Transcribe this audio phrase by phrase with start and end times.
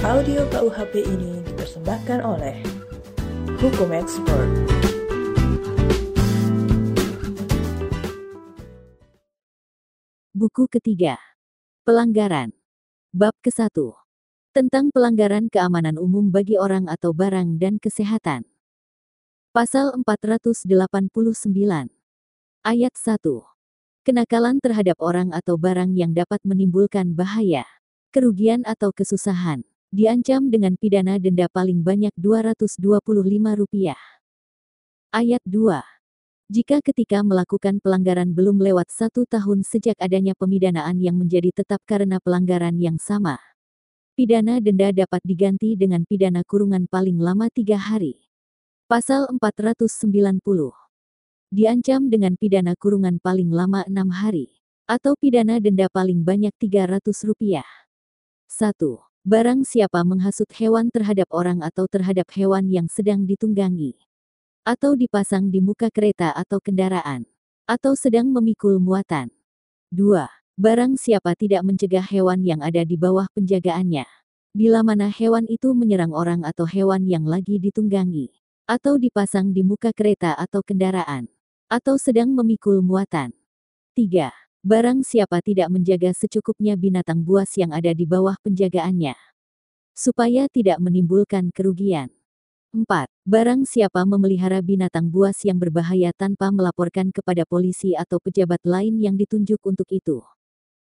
[0.00, 2.56] Audio KUHP ini dipersembahkan oleh
[3.60, 4.48] Hukum Expert.
[10.32, 11.20] Buku ketiga.
[11.84, 12.56] Pelanggaran.
[13.12, 13.68] Bab ke-1.
[14.56, 18.48] Tentang pelanggaran keamanan umum bagi orang atau barang dan kesehatan.
[19.52, 20.64] Pasal 489.
[22.64, 23.20] Ayat 1.
[24.08, 27.68] Kenakalan terhadap orang atau barang yang dapat menimbulkan bahaya,
[28.16, 29.60] kerugian atau kesusahan,
[29.90, 33.90] diancam dengan pidana denda paling banyak Rp225.
[35.10, 35.82] Ayat 2.
[36.50, 42.22] Jika ketika melakukan pelanggaran belum lewat satu tahun sejak adanya pemidanaan yang menjadi tetap karena
[42.22, 43.42] pelanggaran yang sama,
[44.14, 48.22] pidana denda dapat diganti dengan pidana kurungan paling lama tiga hari.
[48.86, 50.38] Pasal 490.
[51.50, 54.54] Diancam dengan pidana kurungan paling lama enam hari,
[54.86, 57.66] atau pidana denda paling banyak Rp300.
[58.46, 59.09] 1.
[59.20, 64.00] Barang siapa menghasut hewan terhadap orang atau terhadap hewan yang sedang ditunggangi,
[64.64, 67.28] atau dipasang di muka kereta atau kendaraan,
[67.68, 69.28] atau sedang memikul muatan.
[69.92, 70.24] 2.
[70.56, 74.08] Barang siapa tidak mencegah hewan yang ada di bawah penjagaannya.
[74.56, 78.32] Bila mana hewan itu menyerang orang atau hewan yang lagi ditunggangi,
[78.64, 81.28] atau dipasang di muka kereta atau kendaraan,
[81.68, 83.36] atau sedang memikul muatan.
[83.92, 84.39] 3.
[84.60, 89.16] Barang siapa tidak menjaga secukupnya binatang buas yang ada di bawah penjagaannya.
[89.96, 92.12] Supaya tidak menimbulkan kerugian.
[92.76, 93.08] 4.
[93.24, 99.16] Barang siapa memelihara binatang buas yang berbahaya tanpa melaporkan kepada polisi atau pejabat lain yang
[99.16, 100.20] ditunjuk untuk itu.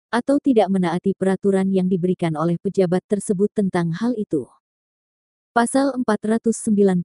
[0.09, 4.49] Atau tidak menaati peraturan yang diberikan oleh pejabat tersebut tentang hal itu.
[5.53, 7.05] Pasal 491.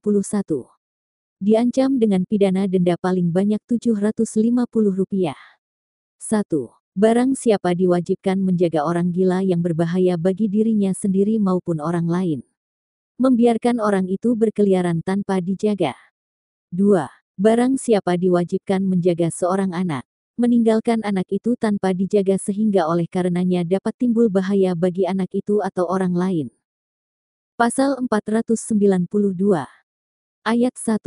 [1.36, 5.36] Diancam dengan pidana denda paling banyak Rp750.
[6.22, 6.46] 1.
[6.94, 12.46] Barang siapa diwajibkan menjaga orang gila yang berbahaya bagi dirinya sendiri maupun orang lain.
[13.18, 15.98] Membiarkan orang itu berkeliaran tanpa dijaga.
[16.70, 17.10] 2.
[17.34, 20.06] Barang siapa diwajibkan menjaga seorang anak,
[20.38, 25.90] meninggalkan anak itu tanpa dijaga sehingga oleh karenanya dapat timbul bahaya bagi anak itu atau
[25.90, 26.54] orang lain.
[27.58, 29.66] Pasal 492.
[30.46, 31.02] Ayat 1.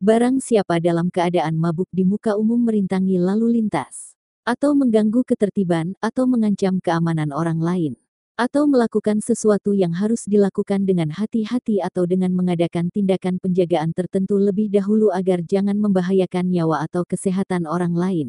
[0.00, 4.16] Barang siapa dalam keadaan mabuk di muka umum merintangi lalu lintas
[4.50, 7.94] atau mengganggu ketertiban, atau mengancam keamanan orang lain,
[8.34, 14.66] atau melakukan sesuatu yang harus dilakukan dengan hati-hati atau dengan mengadakan tindakan penjagaan tertentu lebih
[14.66, 18.28] dahulu agar jangan membahayakan nyawa atau kesehatan orang lain.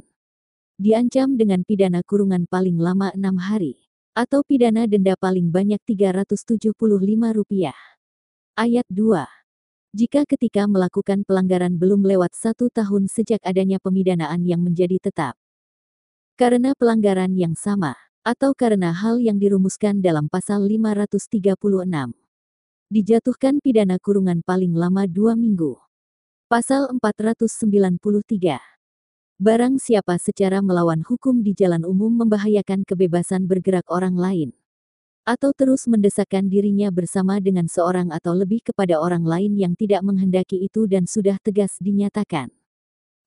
[0.77, 3.81] Diancam dengan pidana kurungan paling lama enam hari,
[4.13, 7.73] atau pidana denda paling banyak Rp375.
[8.61, 9.25] Ayat 2.
[9.97, 15.40] Jika ketika melakukan pelanggaran belum lewat satu tahun sejak adanya pemidanaan yang menjadi tetap,
[16.41, 17.93] karena pelanggaran yang sama,
[18.25, 21.37] atau karena hal yang dirumuskan dalam pasal 536.
[22.89, 25.77] Dijatuhkan pidana kurungan paling lama dua minggu.
[26.49, 28.57] Pasal 493.
[29.37, 34.49] Barang siapa secara melawan hukum di jalan umum membahayakan kebebasan bergerak orang lain.
[35.21, 40.57] Atau terus mendesakkan dirinya bersama dengan seorang atau lebih kepada orang lain yang tidak menghendaki
[40.57, 42.49] itu dan sudah tegas dinyatakan.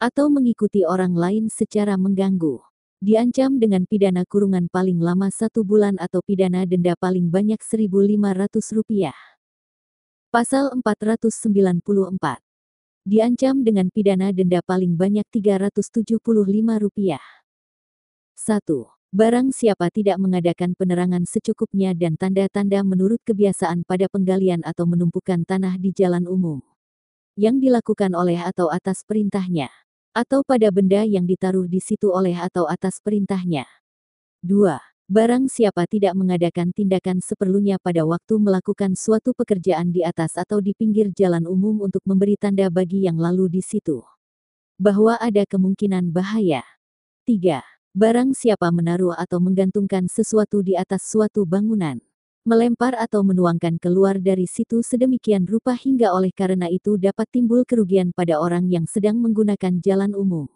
[0.02, 6.22] Atau mengikuti orang lain secara mengganggu diancam dengan pidana kurungan paling lama satu bulan atau
[6.22, 9.12] pidana denda paling banyak Rp1.500.
[10.30, 12.42] Pasal 494.
[13.04, 17.20] Diancam dengan pidana denda paling banyak Rp375.
[18.34, 18.94] 1.
[19.14, 25.78] Barang siapa tidak mengadakan penerangan secukupnya dan tanda-tanda menurut kebiasaan pada penggalian atau menumpukan tanah
[25.78, 26.58] di jalan umum.
[27.38, 29.70] Yang dilakukan oleh atau atas perintahnya
[30.14, 33.66] atau pada benda yang ditaruh di situ oleh atau atas perintahnya.
[34.46, 34.78] 2.
[35.10, 40.72] Barang siapa tidak mengadakan tindakan seperlunya pada waktu melakukan suatu pekerjaan di atas atau di
[40.72, 44.00] pinggir jalan umum untuk memberi tanda bagi yang lalu di situ.
[44.78, 46.62] Bahwa ada kemungkinan bahaya.
[47.26, 47.60] 3.
[47.92, 51.98] Barang siapa menaruh atau menggantungkan sesuatu di atas suatu bangunan
[52.44, 58.12] melempar atau menuangkan keluar dari situ sedemikian rupa hingga oleh karena itu dapat timbul kerugian
[58.12, 60.46] pada orang yang sedang menggunakan jalan umum.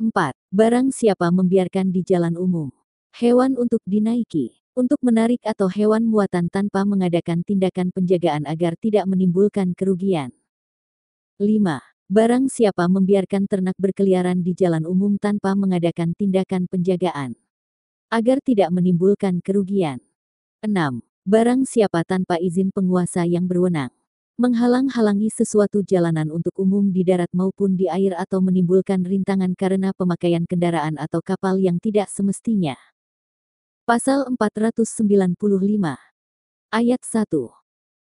[0.00, 0.32] 4.
[0.48, 2.72] Barang siapa membiarkan di jalan umum
[3.18, 9.74] hewan untuk dinaiki, untuk menarik atau hewan muatan tanpa mengadakan tindakan penjagaan agar tidak menimbulkan
[9.74, 10.32] kerugian.
[11.36, 11.84] 5.
[12.08, 17.36] Barang siapa membiarkan ternak berkeliaran di jalan umum tanpa mengadakan tindakan penjagaan
[18.08, 20.00] agar tidak menimbulkan kerugian.
[20.66, 21.06] 6.
[21.22, 23.94] Barang siapa tanpa izin penguasa yang berwenang
[24.38, 30.46] menghalang-halangi sesuatu jalanan untuk umum di darat maupun di air atau menimbulkan rintangan karena pemakaian
[30.46, 32.78] kendaraan atau kapal yang tidak semestinya.
[33.82, 35.38] Pasal 495.
[36.74, 37.26] Ayat 1.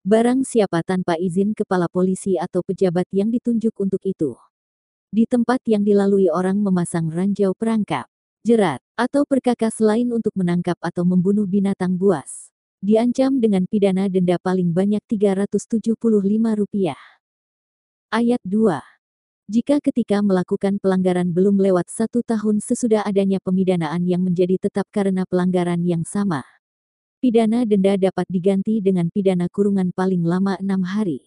[0.06, 4.38] Barang siapa tanpa izin kepala polisi atau pejabat yang ditunjuk untuk itu.
[5.10, 8.10] Di tempat yang dilalui orang memasang ranjau perangkap,
[8.44, 12.51] jerat, atau perkakas lain untuk menangkap atau membunuh binatang buas.
[12.84, 16.94] Diancam dengan pidana denda paling banyak Rp375.
[18.12, 18.84] Ayat 2.
[19.48, 25.24] Jika ketika melakukan pelanggaran belum lewat satu tahun sesudah adanya pemidanaan yang menjadi tetap karena
[25.24, 26.44] pelanggaran yang sama,
[27.24, 31.24] Pidana denda dapat diganti dengan pidana kurungan paling lama enam hari.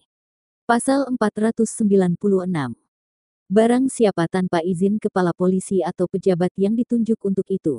[0.69, 2.77] Pasal 496.
[3.47, 7.79] Barang siapa tanpa izin kepala polisi atau pejabat yang ditunjuk untuk itu.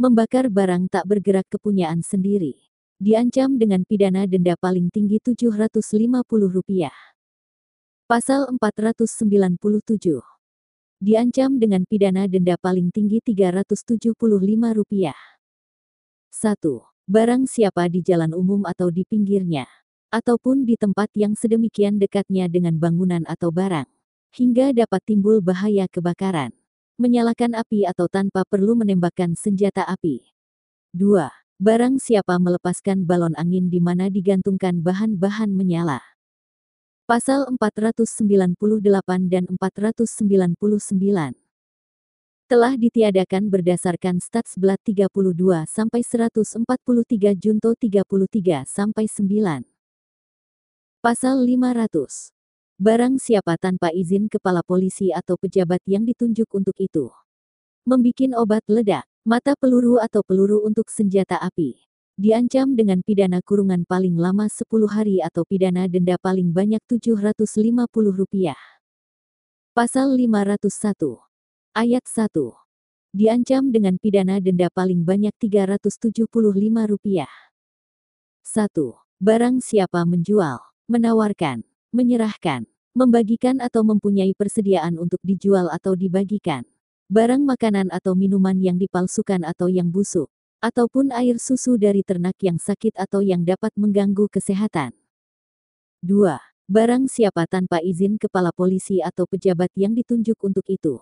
[0.00, 2.56] Membakar barang tak bergerak kepunyaan sendiri.
[2.96, 6.88] Diancam dengan pidana denda paling tinggi Rp750.
[8.08, 10.24] Pasal 497.
[11.04, 15.12] Diancam dengan pidana denda paling tinggi Rp375.
[16.32, 19.64] 1 barang siapa di jalan umum atau di pinggirnya,
[20.12, 23.88] ataupun di tempat yang sedemikian dekatnya dengan bangunan atau barang,
[24.34, 26.52] hingga dapat timbul bahaya kebakaran,
[26.98, 30.24] menyalakan api atau tanpa perlu menembakkan senjata api.
[30.96, 31.28] 2.
[31.58, 36.00] Barang siapa melepaskan balon angin di mana digantungkan bahan-bahan menyala.
[37.08, 38.54] Pasal 498
[39.26, 41.38] dan 499
[42.48, 45.12] telah ditiadakan berdasarkan Stats Blat 32
[45.68, 46.64] sampai 143
[47.36, 49.68] Junto 33 sampai 9.
[51.04, 52.37] Pasal 500.
[52.78, 57.10] Barang siapa tanpa izin kepala polisi atau pejabat yang ditunjuk untuk itu.
[57.82, 61.74] Membikin obat ledak, mata peluru atau peluru untuk senjata api.
[62.14, 68.54] Diancam dengan pidana kurungan paling lama 10 hari atau pidana denda paling banyak Rp750.
[69.74, 71.18] Pasal 501
[71.74, 72.30] Ayat 1.
[73.10, 77.26] Diancam dengan pidana denda paling banyak Rp375.
[77.26, 77.26] 1.
[79.18, 86.66] Barang siapa menjual, menawarkan, menyerahkan, membagikan atau mempunyai persediaan untuk dijual atau dibagikan.
[87.08, 92.58] Barang makanan atau minuman yang dipalsukan atau yang busuk, ataupun air susu dari ternak yang
[92.58, 94.92] sakit atau yang dapat mengganggu kesehatan.
[96.02, 96.36] 2.
[96.68, 101.00] Barang siapa tanpa izin kepala polisi atau pejabat yang ditunjuk untuk itu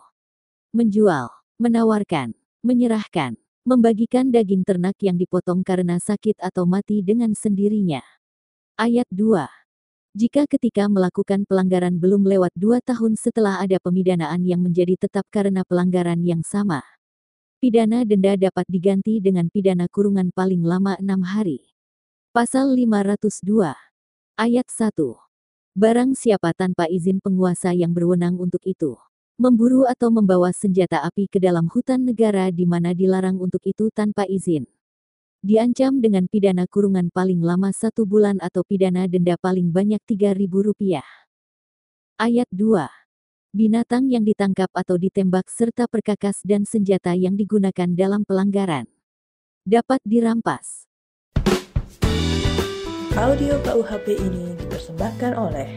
[0.76, 8.04] menjual, menawarkan, menyerahkan, membagikan daging ternak yang dipotong karena sakit atau mati dengan sendirinya.
[8.76, 9.55] Ayat 2.
[10.16, 15.60] Jika ketika melakukan pelanggaran belum lewat dua tahun setelah ada pemidanaan yang menjadi tetap karena
[15.60, 16.80] pelanggaran yang sama,
[17.60, 21.68] pidana denda dapat diganti dengan pidana kurungan paling lama enam hari.
[22.32, 23.76] Pasal 502.
[24.40, 25.20] Ayat 1.
[25.76, 28.96] Barang siapa tanpa izin penguasa yang berwenang untuk itu
[29.36, 34.24] memburu atau membawa senjata api ke dalam hutan negara di mana dilarang untuk itu tanpa
[34.24, 34.64] izin.
[35.44, 41.04] Diancam dengan pidana kurungan paling lama satu bulan atau pidana denda paling banyak Rp3.000.
[42.16, 42.88] Ayat 2.
[43.52, 48.88] Binatang yang ditangkap atau ditembak serta perkakas dan senjata yang digunakan dalam pelanggaran
[49.66, 50.88] dapat dirampas.
[53.16, 55.68] Audio KUHP ini dipersembahkan oleh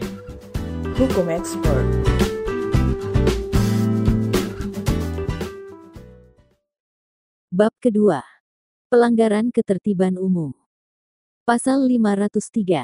[0.94, 1.88] Hukum Expert.
[7.52, 8.39] Bab kedua.
[8.90, 10.50] Pelanggaran ketertiban umum.
[11.46, 12.82] Pasal 503.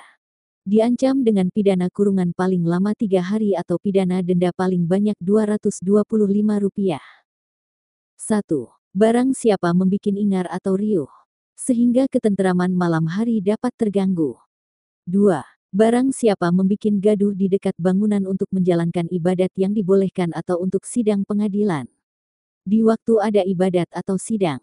[0.62, 7.02] Diancam dengan pidana kurungan paling lama tiga hari atau pidana denda paling banyak Rp225.
[8.22, 8.70] 1.
[8.94, 11.10] Barang siapa membikin ingar atau riuh,
[11.58, 14.38] sehingga ketenteraman malam hari dapat terganggu.
[15.10, 15.42] 2.
[15.74, 21.26] Barang siapa membikin gaduh di dekat bangunan untuk menjalankan ibadat yang dibolehkan atau untuk sidang
[21.26, 21.90] pengadilan
[22.62, 24.62] di waktu ada ibadat atau sidang.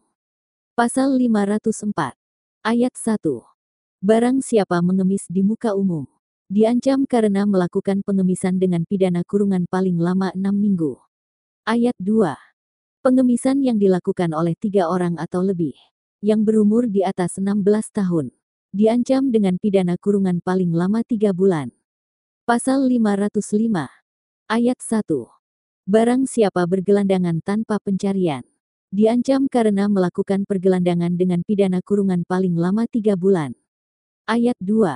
[0.73, 2.17] Pasal 504.
[2.65, 3.21] Ayat 1.
[4.01, 6.09] Barang siapa mengemis di muka umum,
[6.49, 10.97] diancam karena melakukan pengemisan dengan pidana kurungan paling lama enam minggu.
[11.61, 13.05] Ayat 2.
[13.05, 15.77] Pengemisan yang dilakukan oleh tiga orang atau lebih,
[16.25, 17.61] yang berumur di atas 16
[17.93, 18.33] tahun,
[18.73, 21.69] diancam dengan pidana kurungan paling lama tiga bulan.
[22.49, 23.29] Pasal 505.
[24.49, 25.05] Ayat 1.
[25.85, 28.41] Barang siapa bergelandangan tanpa pencarian,
[28.93, 33.57] diancam karena melakukan pergelandangan dengan pidana kurungan paling lama tiga bulan.
[34.29, 34.93] Ayat 2.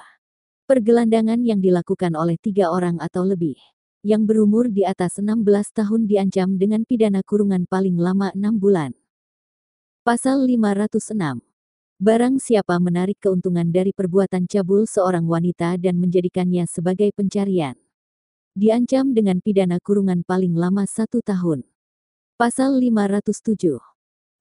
[0.70, 3.58] Pergelandangan yang dilakukan oleh tiga orang atau lebih,
[4.06, 5.42] yang berumur di atas 16
[5.74, 8.94] tahun diancam dengan pidana kurungan paling lama enam bulan.
[10.06, 11.42] Pasal 506.
[11.98, 17.74] Barang siapa menarik keuntungan dari perbuatan cabul seorang wanita dan menjadikannya sebagai pencarian
[18.54, 21.66] diancam dengan pidana kurungan paling lama satu tahun.
[22.38, 23.82] Pasal 507.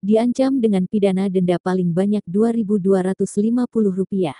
[0.05, 3.25] Diancam dengan pidana denda paling banyak Rp2.250.
[4.29, 4.37] 1.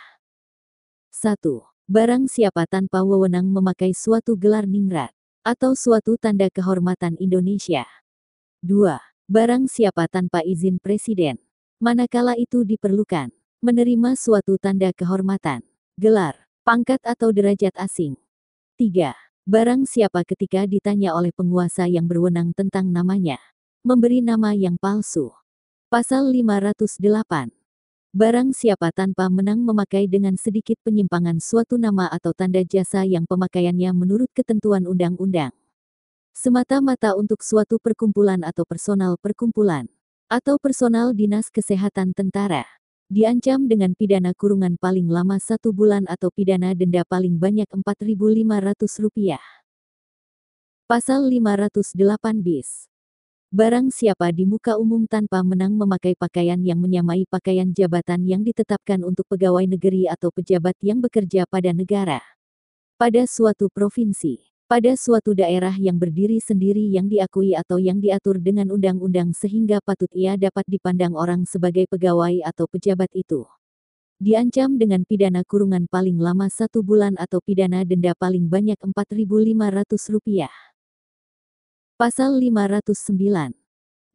[1.89, 5.09] Barang siapa tanpa wewenang memakai suatu gelar ningrat
[5.41, 7.89] atau suatu tanda kehormatan Indonesia.
[8.61, 9.01] 2.
[9.25, 11.41] Barang siapa tanpa izin presiden,
[11.81, 13.33] manakala itu diperlukan,
[13.65, 15.65] menerima suatu tanda kehormatan,
[15.97, 18.21] gelar, pangkat atau derajat asing.
[18.77, 19.26] 3.
[19.47, 23.39] Barang siapa ketika ditanya oleh penguasa yang berwenang tentang namanya,
[23.87, 25.31] memberi nama yang palsu.
[25.87, 27.55] Pasal 508
[28.11, 33.95] Barang siapa tanpa menang memakai dengan sedikit penyimpangan suatu nama atau tanda jasa yang pemakaiannya
[33.95, 35.55] menurut ketentuan undang-undang.
[36.35, 39.87] Semata-mata untuk suatu perkumpulan atau personal perkumpulan,
[40.27, 42.67] atau personal dinas kesehatan tentara.
[43.07, 49.39] Diancam dengan pidana kurungan paling lama satu bulan atau pidana denda paling banyak Rp4.500.
[50.91, 51.87] Pasal 508
[52.43, 52.91] bis
[53.55, 58.99] Barang siapa di muka umum tanpa menang memakai pakaian yang menyamai pakaian jabatan yang ditetapkan
[59.07, 62.19] untuk pegawai negeri atau pejabat yang bekerja pada negara.
[62.99, 68.75] Pada suatu provinsi, pada suatu daerah yang berdiri sendiri yang diakui atau yang diatur dengan
[68.75, 73.47] undang-undang sehingga patut ia dapat dipandang orang sebagai pegawai atau pejabat itu.
[74.19, 80.51] Diancam dengan pidana kurungan paling lama satu bulan atau pidana denda paling banyak Rp4.500.
[81.95, 83.55] Pasal 509.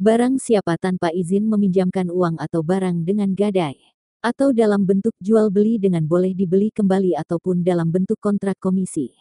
[0.03, 3.79] Barang siapa tanpa izin meminjamkan uang atau barang dengan gadai,
[4.20, 9.13] atau dalam bentuk jual beli dengan boleh dibeli kembali ataupun dalam bentuk kontrak komisi,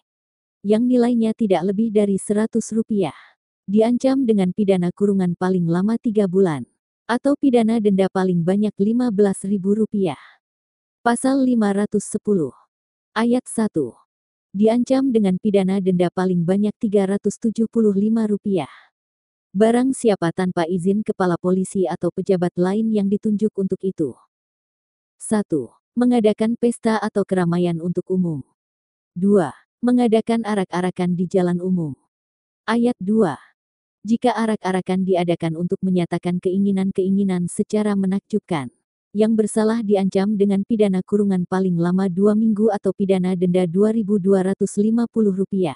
[0.61, 3.17] yang nilainya tidak lebih dari 100 rupiah,
[3.65, 6.69] diancam dengan pidana kurungan paling lama tiga bulan,
[7.05, 10.21] atau pidana denda paling banyak 15 ribu rupiah.
[11.01, 12.53] Pasal 510.
[13.17, 14.01] Ayat 1
[14.51, 18.67] diancam dengan pidana denda paling banyak Rp375.
[19.55, 24.15] Barang siapa tanpa izin kepala polisi atau pejabat lain yang ditunjuk untuk itu.
[25.23, 25.71] 1.
[25.95, 28.43] Mengadakan pesta atau keramaian untuk umum.
[29.15, 29.60] 2.
[29.81, 31.97] Mengadakan arak-arakan di jalan umum.
[32.69, 33.33] Ayat 2.
[34.05, 38.69] Jika arak-arakan diadakan untuk menyatakan keinginan-keinginan secara menakjubkan
[39.17, 45.73] yang bersalah diancam dengan pidana kurungan paling lama dua minggu atau pidana denda Rp2.250.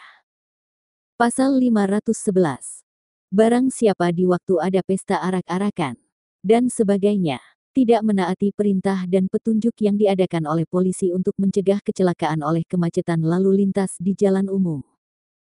[1.17, 2.85] Pasal 511.
[3.33, 5.97] Barang siapa di waktu ada pesta arak-arakan,
[6.45, 7.41] dan sebagainya,
[7.75, 13.67] tidak menaati perintah dan petunjuk yang diadakan oleh polisi untuk mencegah kecelakaan oleh kemacetan lalu
[13.67, 14.87] lintas di jalan umum.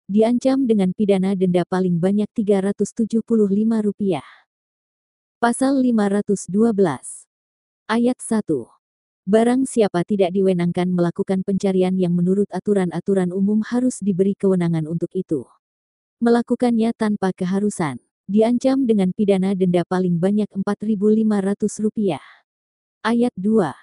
[0.08, 4.24] Diancam dengan pidana denda paling banyak Rp375.
[5.44, 6.48] Pasal 512
[7.92, 8.48] Ayat 1.
[9.27, 15.44] Barang siapa tidak diwenangkan melakukan pencarian yang menurut aturan-aturan umum harus diberi kewenangan untuk itu.
[16.24, 18.00] Melakukannya tanpa keharusan.
[18.24, 22.24] Diancam dengan pidana denda paling banyak Rp4.500.
[23.03, 23.75] Ayat 2.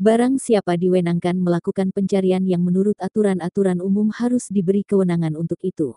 [0.00, 5.92] Barang siapa diwenangkan melakukan pencarian yang menurut aturan-aturan umum harus diberi kewenangan untuk itu.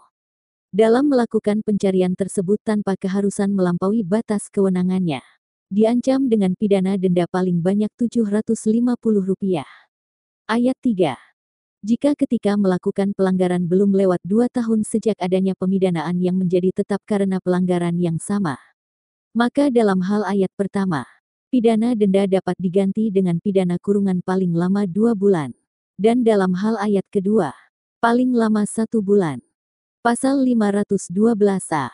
[0.67, 5.23] Dalam melakukan pencarian tersebut tanpa keharusan melampaui batas kewenangannya
[5.71, 9.63] diancam dengan pidana denda paling banyak Rp750.
[10.47, 11.15] Ayat 3.
[11.85, 17.37] Jika ketika melakukan pelanggaran belum lewat dua tahun sejak adanya pemidanaan yang menjadi tetap karena
[17.37, 18.57] pelanggaran yang sama,
[19.37, 21.05] maka dalam hal ayat pertama,
[21.53, 25.53] pidana denda dapat diganti dengan pidana kurungan paling lama dua bulan.
[25.97, 27.53] Dan dalam hal ayat kedua,
[28.01, 29.41] paling lama satu bulan.
[30.01, 31.89] Pasal 512a.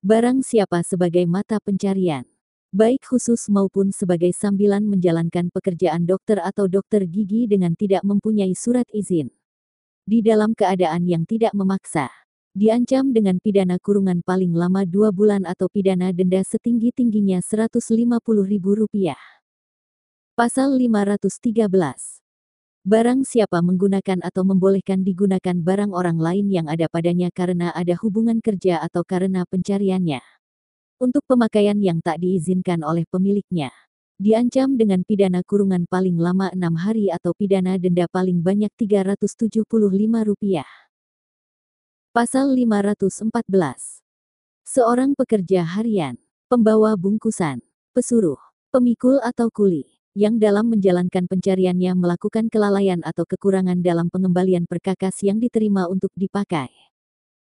[0.00, 2.24] Barang siapa sebagai mata pencarian
[2.68, 8.84] baik khusus maupun sebagai sambilan menjalankan pekerjaan dokter atau dokter gigi dengan tidak mempunyai surat
[8.92, 9.32] izin.
[10.04, 12.12] Di dalam keadaan yang tidak memaksa,
[12.52, 19.16] diancam dengan pidana kurungan paling lama dua bulan atau pidana denda setinggi-tingginya Rp150.000.
[20.36, 21.68] Pasal 513
[22.88, 28.40] Barang siapa menggunakan atau membolehkan digunakan barang orang lain yang ada padanya karena ada hubungan
[28.40, 30.37] kerja atau karena pencariannya
[30.98, 33.70] untuk pemakaian yang tak diizinkan oleh pemiliknya.
[34.18, 40.66] Diancam dengan pidana kurungan paling lama enam hari atau pidana denda paling banyak Rp375.
[42.10, 44.02] Pasal 514.
[44.66, 46.18] Seorang pekerja harian,
[46.50, 47.62] pembawa bungkusan,
[47.94, 48.42] pesuruh,
[48.74, 49.86] pemikul atau kuli,
[50.18, 56.74] yang dalam menjalankan pencariannya melakukan kelalaian atau kekurangan dalam pengembalian perkakas yang diterima untuk dipakai,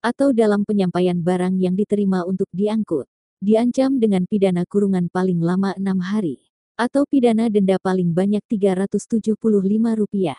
[0.06, 3.10] atau dalam penyampaian barang yang diterima untuk diangkut
[3.40, 6.44] diancam dengan pidana kurungan paling lama enam hari,
[6.76, 10.36] atau pidana denda paling banyak Rp375.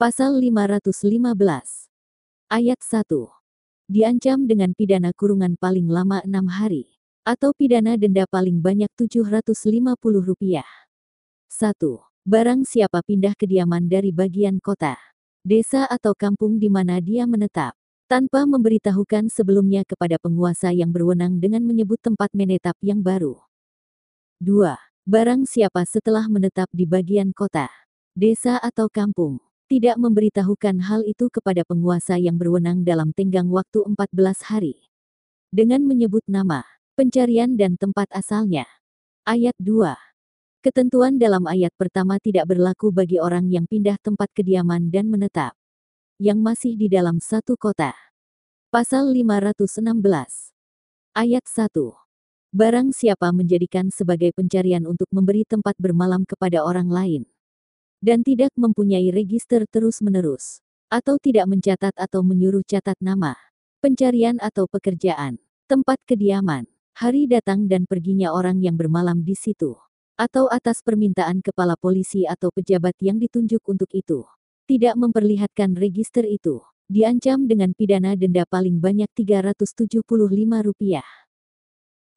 [0.00, 1.92] Pasal 515.
[2.48, 3.08] Ayat 1.
[3.92, 6.88] Diancam dengan pidana kurungan paling lama enam hari,
[7.20, 10.64] atau pidana denda paling banyak Rp750.
[10.64, 10.64] 1.
[12.26, 14.96] Barang siapa pindah kediaman dari bagian kota,
[15.44, 21.66] desa atau kampung di mana dia menetap, tanpa memberitahukan sebelumnya kepada penguasa yang berwenang dengan
[21.66, 23.34] menyebut tempat menetap yang baru.
[24.38, 24.78] 2.
[25.06, 27.66] Barang siapa setelah menetap di bagian kota,
[28.14, 34.54] desa atau kampung, tidak memberitahukan hal itu kepada penguasa yang berwenang dalam tenggang waktu 14
[34.54, 34.78] hari.
[35.50, 36.62] Dengan menyebut nama,
[36.94, 38.70] pencarian dan tempat asalnya.
[39.26, 39.98] Ayat 2.
[40.62, 45.58] Ketentuan dalam ayat pertama tidak berlaku bagi orang yang pindah tempat kediaman dan menetap.
[46.16, 47.92] Yang masih di dalam satu kota.
[48.72, 50.00] Pasal 516.
[51.12, 51.68] Ayat 1.
[52.56, 57.28] Barang siapa menjadikan sebagai pencarian untuk memberi tempat bermalam kepada orang lain
[58.00, 63.36] dan tidak mempunyai register terus-menerus, atau tidak mencatat atau menyuruh catat nama,
[63.84, 65.36] pencarian atau pekerjaan,
[65.68, 66.64] tempat kediaman,
[66.96, 69.76] hari datang dan perginya orang yang bermalam di situ,
[70.16, 74.24] atau atas permintaan kepala polisi atau pejabat yang ditunjuk untuk itu,
[74.66, 81.02] tidak memperlihatkan register itu, diancam dengan pidana denda paling banyak Rp375.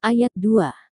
[0.02, 0.90] Ayat 2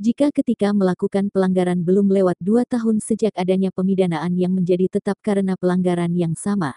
[0.00, 5.60] jika ketika melakukan pelanggaran belum lewat dua tahun sejak adanya pemidanaan yang menjadi tetap karena
[5.60, 6.72] pelanggaran yang sama.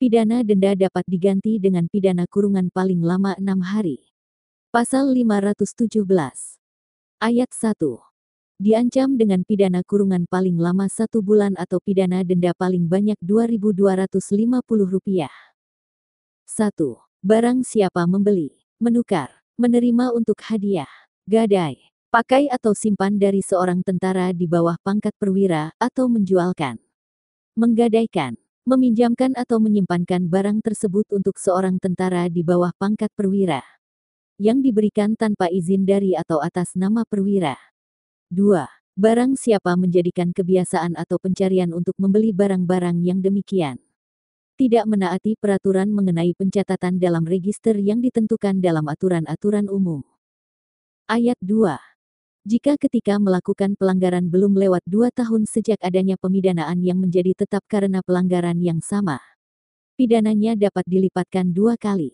[0.00, 4.00] Pidana denda dapat diganti dengan pidana kurungan paling lama enam hari.
[4.72, 6.08] Pasal 517.
[7.20, 8.07] Ayat 1.
[8.58, 15.30] Diancam dengan pidana kurungan paling lama satu bulan atau pidana denda paling banyak Rp2.250.
[16.42, 16.74] 1.
[17.22, 18.50] Barang siapa membeli,
[18.82, 19.30] menukar,
[19.62, 20.90] menerima untuk hadiah,
[21.30, 21.78] gadai,
[22.10, 26.82] pakai atau simpan dari seorang tentara di bawah pangkat perwira, atau menjualkan,
[27.54, 28.34] menggadaikan,
[28.66, 33.62] meminjamkan atau menyimpankan barang tersebut untuk seorang tentara di bawah pangkat perwira,
[34.42, 37.54] yang diberikan tanpa izin dari atau atas nama perwira.
[38.28, 38.68] 2.
[38.92, 43.80] Barang siapa menjadikan kebiasaan atau pencarian untuk membeli barang-barang yang demikian.
[44.60, 50.04] Tidak menaati peraturan mengenai pencatatan dalam register yang ditentukan dalam aturan-aturan umum.
[51.08, 51.80] Ayat 2.
[52.44, 58.04] Jika ketika melakukan pelanggaran belum lewat dua tahun sejak adanya pemidanaan yang menjadi tetap karena
[58.04, 59.24] pelanggaran yang sama,
[59.96, 62.12] pidananya dapat dilipatkan dua kali.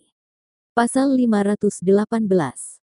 [0.71, 2.84] Pasal 518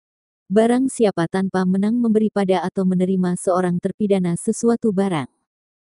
[0.53, 5.33] Barang siapa tanpa menang memberi pada atau menerima seorang terpidana sesuatu barang,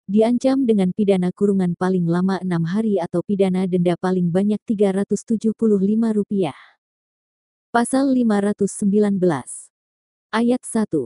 [0.05, 6.53] diancam dengan pidana kurungan paling lama enam hari atau pidana denda paling banyak Rp375.
[7.73, 9.25] Pasal 519
[10.29, 11.01] Ayat 1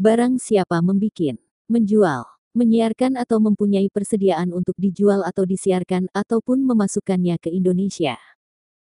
[0.00, 1.36] Barang siapa membikin,
[1.68, 2.24] menjual,
[2.56, 8.16] menyiarkan atau mempunyai persediaan untuk dijual atau disiarkan ataupun memasukkannya ke Indonesia.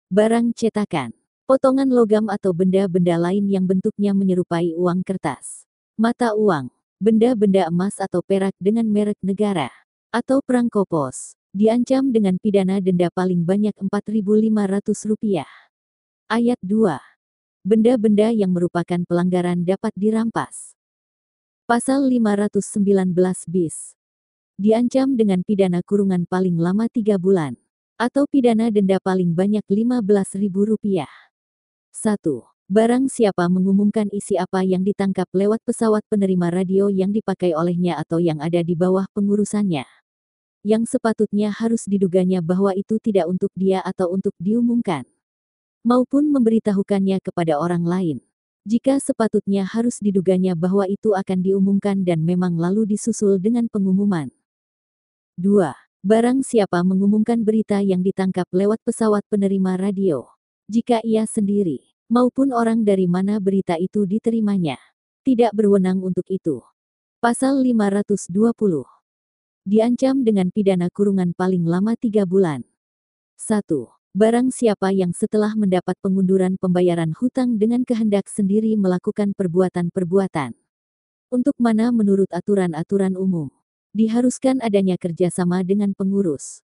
[0.10, 5.67] Barang cetakan, potongan logam atau benda-benda lain yang bentuknya menyerupai uang kertas,
[5.99, 6.71] mata uang,
[7.03, 9.67] benda-benda emas atau perak dengan merek negara,
[10.08, 15.43] atau perangko pos, diancam dengan pidana denda paling banyak Rp4.500.
[16.32, 16.97] Ayat 2.
[17.67, 20.73] Benda-benda yang merupakan pelanggaran dapat dirampas.
[21.67, 23.13] Pasal 519
[23.47, 23.95] bis.
[24.60, 27.56] Diancam dengan pidana kurungan paling lama tiga bulan.
[27.95, 31.32] Atau pidana denda paling banyak Rp15.000.
[31.93, 32.19] 1.
[32.73, 38.17] Barang siapa mengumumkan isi apa yang ditangkap lewat pesawat penerima radio yang dipakai olehnya atau
[38.17, 39.86] yang ada di bawah pengurusannya.
[40.65, 45.06] Yang sepatutnya harus diduganya bahwa itu tidak untuk dia atau untuk diumumkan.
[45.86, 48.25] Maupun memberitahukannya kepada orang lain
[48.63, 54.32] jika sepatutnya harus diduganya bahwa itu akan diumumkan dan memang lalu disusul dengan pengumuman.
[55.36, 55.75] 2.
[56.01, 60.32] Barang siapa mengumumkan berita yang ditangkap lewat pesawat penerima radio,
[60.71, 64.80] jika ia sendiri, maupun orang dari mana berita itu diterimanya,
[65.28, 66.63] tidak berwenang untuk itu.
[67.23, 68.28] Pasal 520.
[69.63, 72.67] Diancam dengan pidana kurungan paling lama tiga bulan.
[73.39, 73.63] 1.
[74.13, 80.54] Barang siapa yang setelah mendapat pengunduran pembayaran hutang dengan kehendak sendiri melakukan perbuatan-perbuatan.
[81.34, 83.49] Untuk mana menurut aturan-aturan umum.
[83.89, 86.62] Diharuskan adanya kerjasama dengan pengurus.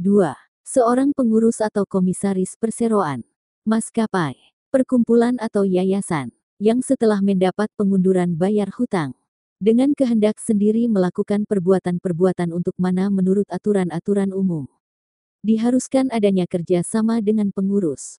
[0.00, 0.32] 2.
[0.64, 3.24] Seorang pengurus atau komisaris perseroan,
[3.68, 4.32] maskapai,
[4.72, 9.12] perkumpulan atau yayasan, yang setelah mendapat pengunduran bayar hutang,
[9.60, 14.64] dengan kehendak sendiri melakukan perbuatan-perbuatan untuk mana menurut aturan-aturan umum
[15.46, 18.18] diharuskan adanya kerja sama dengan pengurus.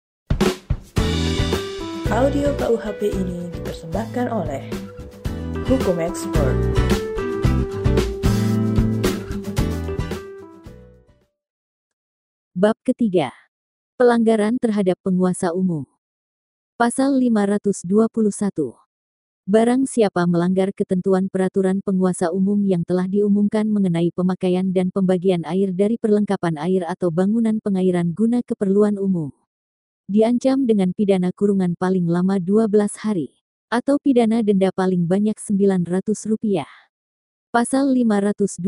[2.10, 4.64] Audio KUHP ini dipersembahkan oleh
[5.68, 6.58] Hukum Expert.
[12.56, 13.49] Bab ketiga.
[14.00, 15.84] Pelanggaran terhadap penguasa umum.
[16.80, 17.84] Pasal 521.
[19.44, 25.76] Barang siapa melanggar ketentuan peraturan penguasa umum yang telah diumumkan mengenai pemakaian dan pembagian air
[25.76, 29.36] dari perlengkapan air atau bangunan pengairan guna keperluan umum.
[30.08, 32.72] Diancam dengan pidana kurungan paling lama 12
[33.04, 33.36] hari.
[33.68, 36.64] Atau pidana denda paling banyak Rp900.
[37.52, 38.64] Pasal 522.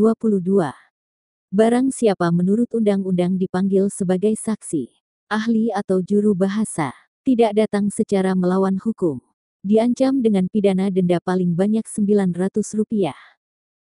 [1.56, 5.01] Barang siapa menurut undang-undang dipanggil sebagai saksi,
[5.32, 6.92] ahli atau juru bahasa,
[7.24, 9.24] tidak datang secara melawan hukum,
[9.64, 13.16] diancam dengan pidana denda paling banyak Rp900.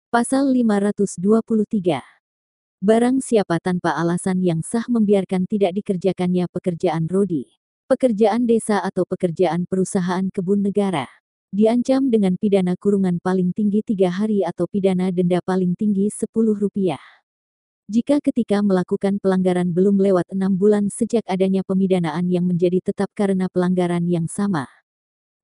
[0.06, 1.98] Pasal 523.
[2.78, 7.50] Barang siapa tanpa alasan yang sah membiarkan tidak dikerjakannya pekerjaan rodi,
[7.90, 11.10] pekerjaan desa atau pekerjaan perusahaan kebun negara.
[11.50, 17.21] Diancam dengan pidana kurungan paling tinggi tiga hari atau pidana denda paling tinggi sepuluh rupiah.
[17.92, 23.52] Jika ketika melakukan pelanggaran belum lewat enam bulan sejak adanya pemidanaan yang menjadi tetap karena
[23.52, 24.64] pelanggaran yang sama,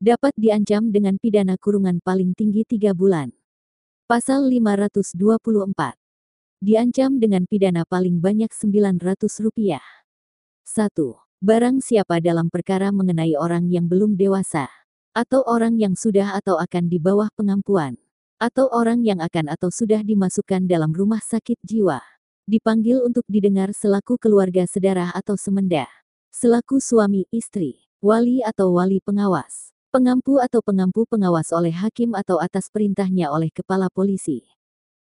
[0.01, 3.37] dapat diancam dengan pidana kurungan paling tinggi tiga bulan.
[4.09, 5.13] Pasal 524.
[6.65, 9.29] Diancam dengan pidana paling banyak Rp900.
[9.29, 9.85] 1.
[11.45, 14.73] Barang siapa dalam perkara mengenai orang yang belum dewasa,
[15.13, 18.01] atau orang yang sudah atau akan di bawah pengampuan,
[18.41, 22.01] atau orang yang akan atau sudah dimasukkan dalam rumah sakit jiwa,
[22.49, 25.85] dipanggil untuk didengar selaku keluarga sedarah atau semenda,
[26.33, 32.73] selaku suami istri, wali atau wali pengawas, pengampu atau pengampu pengawas oleh hakim atau atas
[32.73, 34.49] perintahnya oleh kepala polisi.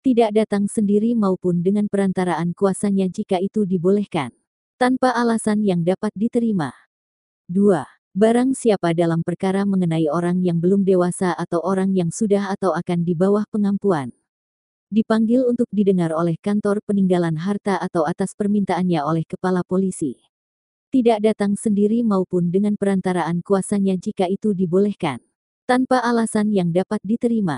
[0.06, 4.30] Tidak datang sendiri maupun dengan perantaraan kuasanya jika itu dibolehkan
[4.78, 6.70] tanpa alasan yang dapat diterima.
[7.50, 7.82] 2.
[8.14, 13.02] Barang siapa dalam perkara mengenai orang yang belum dewasa atau orang yang sudah atau akan
[13.02, 14.14] di bawah pengampuan.
[14.94, 20.22] Dipanggil untuk didengar oleh kantor peninggalan harta atau atas permintaannya oleh kepala polisi.
[20.94, 25.18] Tidak datang sendiri maupun dengan perantaraan kuasanya jika itu dibolehkan.
[25.66, 27.58] Tanpa alasan yang dapat diterima.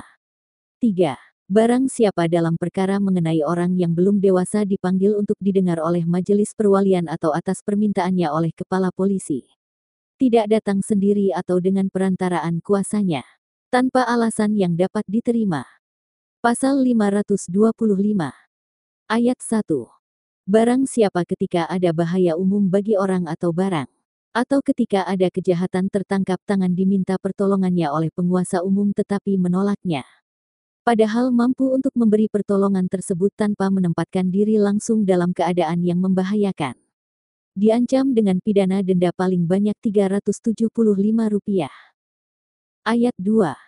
[0.79, 1.19] 3.
[1.51, 7.11] Barang siapa dalam perkara mengenai orang yang belum dewasa dipanggil untuk didengar oleh majelis perwalian
[7.11, 9.43] atau atas permintaannya oleh kepala polisi.
[10.15, 13.27] Tidak datang sendiri atau dengan perantaraan kuasanya.
[13.67, 15.74] Tanpa alasan yang dapat diterima.
[16.45, 17.49] Pasal 525.
[19.09, 19.65] Ayat 1.
[20.45, 23.89] Barang siapa ketika ada bahaya umum bagi orang atau barang.
[24.29, 30.05] Atau ketika ada kejahatan tertangkap tangan diminta pertolongannya oleh penguasa umum tetapi menolaknya
[30.85, 36.77] Padahal mampu untuk memberi pertolongan tersebut tanpa menempatkan diri langsung dalam keadaan yang membahayakan.
[37.57, 41.73] Diancam dengan pidana denda paling banyak Rp375.
[42.85, 43.64] Ayat 2.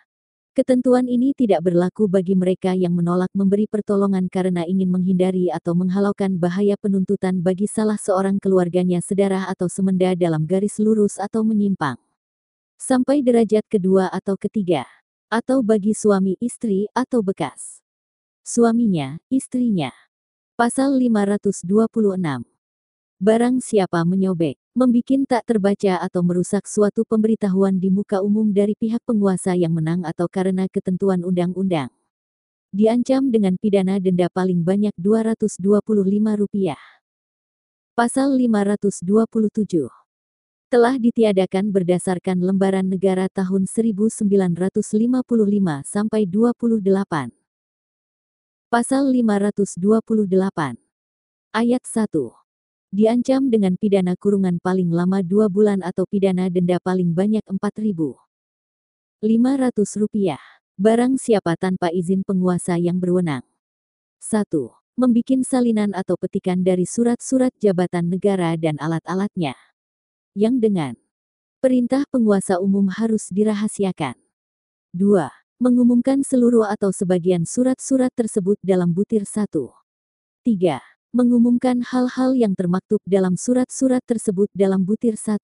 [0.58, 6.34] Ketentuan ini tidak berlaku bagi mereka yang menolak memberi pertolongan karena ingin menghindari atau menghalaukan
[6.34, 11.94] bahaya penuntutan bagi salah seorang keluarganya sedarah atau semenda dalam garis lurus atau menyimpang.
[12.74, 14.82] Sampai derajat kedua atau ketiga
[15.30, 17.78] atau bagi suami istri atau bekas.
[18.42, 19.94] Suaminya, istrinya.
[20.58, 21.62] Pasal 526.
[23.22, 29.02] Barang siapa menyobek, membikin tak terbaca atau merusak suatu pemberitahuan di muka umum dari pihak
[29.02, 31.90] penguasa yang menang atau karena ketentuan undang-undang.
[32.70, 36.78] Diancam dengan pidana denda paling banyak Rp225.
[37.98, 39.90] Pasal 527
[40.68, 44.28] telah ditiadakan berdasarkan lembaran negara tahun 1955
[45.82, 47.32] sampai 28.
[48.68, 50.76] Pasal 528.
[51.56, 52.47] Ayat 1.
[52.88, 58.16] Diancam dengan pidana kurungan paling lama 2 bulan atau pidana denda paling banyak Rp4.500.
[60.80, 63.44] Barang siapa tanpa izin penguasa yang berwenang.
[64.24, 64.72] 1.
[64.96, 69.52] Membikin salinan atau petikan dari surat-surat jabatan negara dan alat-alatnya
[70.32, 70.96] yang dengan
[71.60, 74.16] perintah penguasa umum harus dirahasiakan.
[74.96, 75.28] 2.
[75.60, 79.44] Mengumumkan seluruh atau sebagian surat-surat tersebut dalam butir 1.
[80.40, 80.87] 3.
[81.08, 85.40] Mengumumkan hal-hal yang termaktub dalam surat-surat tersebut dalam butir 1.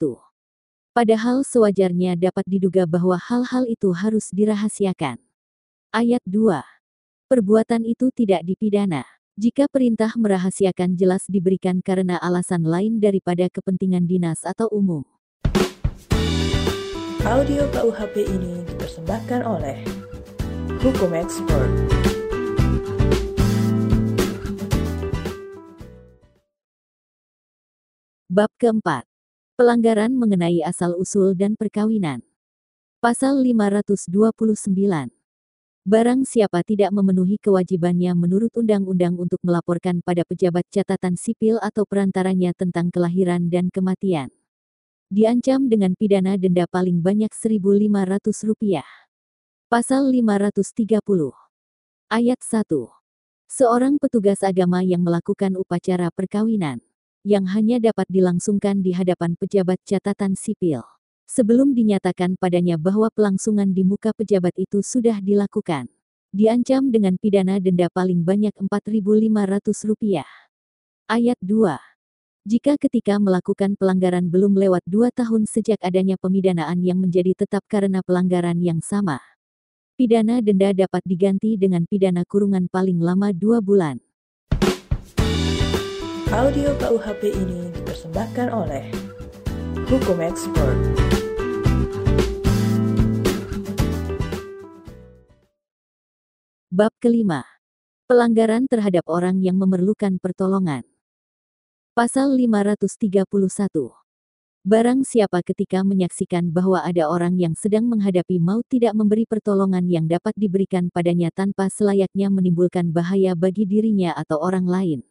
[0.92, 5.16] Padahal sewajarnya dapat diduga bahwa hal-hal itu harus dirahasiakan.
[5.88, 6.61] Ayat 2.
[7.33, 9.09] Perbuatan itu tidak dipidana.
[9.40, 15.00] Jika perintah merahasiakan jelas diberikan karena alasan lain daripada kepentingan dinas atau umum.
[17.24, 19.81] Audio KUHP ini dipersembahkan oleh
[20.85, 22.03] Hukum Expert.
[28.32, 29.04] Bab keempat.
[29.60, 32.24] Pelanggaran mengenai asal-usul dan perkawinan.
[32.96, 34.08] Pasal 529.
[35.84, 42.56] Barang siapa tidak memenuhi kewajibannya menurut undang-undang untuk melaporkan pada pejabat catatan sipil atau perantaranya
[42.56, 44.32] tentang kelahiran dan kematian.
[45.12, 48.80] Diancam dengan pidana denda paling banyak Rp1.500.
[49.68, 50.96] Pasal 530.
[52.08, 52.72] Ayat 1.
[53.52, 56.80] Seorang petugas agama yang melakukan upacara perkawinan
[57.24, 60.84] yang hanya dapat dilangsungkan di hadapan pejabat catatan sipil
[61.24, 65.88] sebelum dinyatakan padanya bahwa pelangsungan di muka pejabat itu sudah dilakukan.
[66.34, 70.26] Diancam dengan pidana denda paling banyak Rp4.500.
[71.06, 71.78] Ayat 2.
[72.44, 78.04] Jika ketika melakukan pelanggaran belum lewat dua tahun sejak adanya pemidanaan yang menjadi tetap karena
[78.04, 79.16] pelanggaran yang sama,
[79.96, 83.96] pidana denda dapat diganti dengan pidana kurungan paling lama dua bulan.
[86.35, 88.90] Audio KUHP ini dipersembahkan oleh
[89.87, 90.75] Hukum Expert.
[96.75, 97.47] Bab kelima.
[98.11, 100.83] Pelanggaran terhadap orang yang memerlukan pertolongan.
[101.94, 103.31] Pasal 531.
[104.66, 110.11] Barang siapa ketika menyaksikan bahwa ada orang yang sedang menghadapi maut tidak memberi pertolongan yang
[110.11, 115.07] dapat diberikan padanya tanpa selayaknya menimbulkan bahaya bagi dirinya atau orang lain.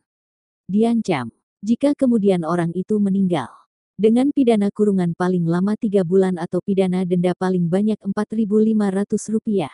[0.63, 1.27] Diancam,
[1.59, 3.51] jika kemudian orang itu meninggal.
[3.99, 9.67] Dengan pidana kurungan paling lama tiga bulan atau pidana denda paling banyak Rp4.500.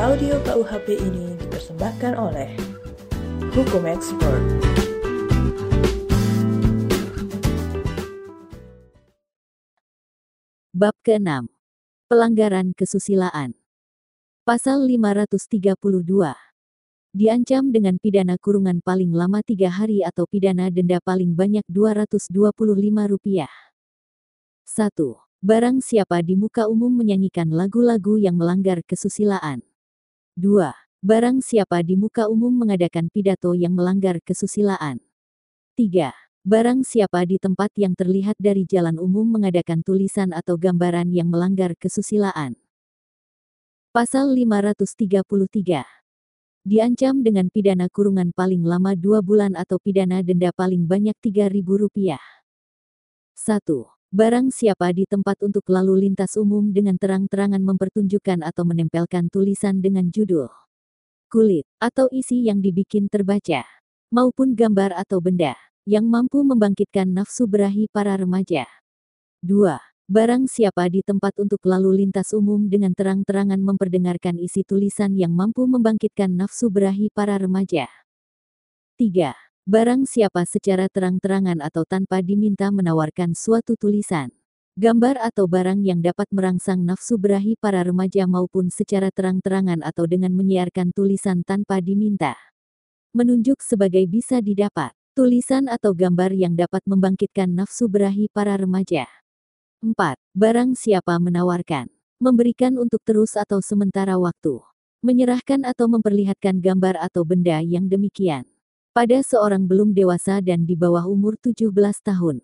[0.00, 2.48] Audio KUHP ini dipersembahkan oleh
[3.52, 4.40] Hukum Expert.
[10.72, 11.44] Bab ke-6.
[12.08, 13.52] Pelanggaran kesusilaan.
[14.48, 16.45] Pasal 532.
[17.16, 23.48] Diancam dengan pidana kurungan paling lama tiga hari atau pidana denda paling banyak Rp225.
[24.68, 25.16] 1.
[25.40, 29.64] Barang siapa di muka umum menyanyikan lagu-lagu yang melanggar kesusilaan.
[30.36, 30.76] 2.
[31.00, 35.00] Barang siapa di muka umum mengadakan pidato yang melanggar kesusilaan.
[35.72, 36.12] 3.
[36.44, 41.72] Barang siapa di tempat yang terlihat dari jalan umum mengadakan tulisan atau gambaran yang melanggar
[41.80, 42.60] kesusilaan.
[43.96, 45.95] Pasal 533.
[46.66, 52.18] Diancam dengan pidana kurungan paling lama dua bulan atau pidana denda paling banyak Rp3.000.
[53.38, 53.86] 1.
[54.10, 60.10] Barang siapa di tempat untuk lalu lintas umum dengan terang-terangan mempertunjukkan atau menempelkan tulisan dengan
[60.10, 60.50] judul,
[61.30, 63.62] kulit, atau isi yang dibikin terbaca,
[64.10, 65.54] maupun gambar atau benda,
[65.86, 68.66] yang mampu membangkitkan nafsu berahi para remaja.
[69.38, 69.85] 2.
[70.06, 75.66] Barang siapa di tempat untuk lalu lintas umum dengan terang-terangan memperdengarkan isi tulisan yang mampu
[75.66, 77.90] membangkitkan nafsu berahi para remaja.
[79.02, 79.34] 3.
[79.66, 84.30] Barang siapa secara terang-terangan atau tanpa diminta menawarkan suatu tulisan,
[84.78, 90.30] gambar atau barang yang dapat merangsang nafsu berahi para remaja maupun secara terang-terangan atau dengan
[90.38, 92.38] menyiarkan tulisan tanpa diminta.
[93.10, 99.25] Menunjuk sebagai bisa didapat, tulisan atau gambar yang dapat membangkitkan nafsu berahi para remaja.
[99.84, 100.16] 4.
[100.32, 104.64] Barang siapa menawarkan, memberikan untuk terus atau sementara waktu,
[105.04, 108.48] menyerahkan atau memperlihatkan gambar atau benda yang demikian
[108.96, 111.68] pada seorang belum dewasa dan di bawah umur 17
[112.00, 112.40] tahun.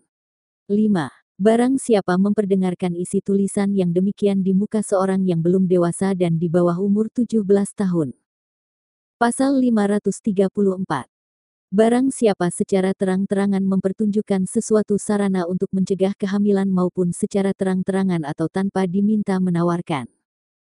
[0.69, 1.09] 5.
[1.41, 6.45] Barang siapa memperdengarkan isi tulisan yang demikian di muka seorang yang belum dewasa dan di
[6.45, 7.41] bawah umur 17
[7.73, 8.13] tahun.
[9.17, 11.12] Pasal 534.
[11.73, 18.85] Barang siapa secara terang-terangan mempertunjukkan sesuatu sarana untuk mencegah kehamilan maupun secara terang-terangan atau tanpa
[18.85, 20.05] diminta menawarkan.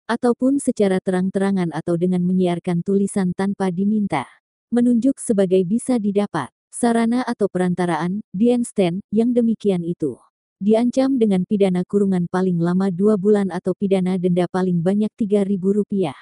[0.07, 4.23] Ataupun secara terang-terangan atau dengan menyiarkan tulisan tanpa diminta
[4.71, 10.15] menunjuk sebagai bisa didapat, sarana atau perantaraan, diensten, yang demikian itu.
[10.63, 16.15] Diancam dengan pidana kurungan paling lama dua bulan atau pidana denda paling banyak Rp3.000.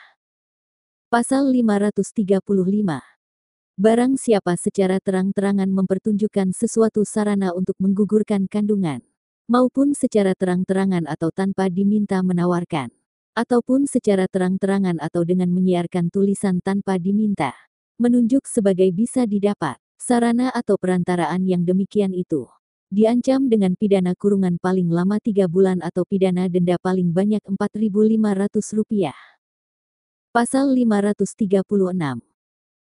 [1.14, 3.13] Pasal 535.
[3.74, 9.02] Barang siapa secara terang-terangan mempertunjukkan sesuatu sarana untuk menggugurkan kandungan,
[9.50, 12.94] maupun secara terang-terangan atau tanpa diminta menawarkan,
[13.34, 17.58] ataupun secara terang-terangan atau dengan menyiarkan tulisan tanpa diminta,
[17.98, 22.46] menunjuk sebagai bisa didapat, sarana atau perantaraan yang demikian itu.
[22.94, 29.18] Diancam dengan pidana kurungan paling lama tiga bulan atau pidana denda paling banyak Rp4.500.
[30.30, 32.33] Pasal 536.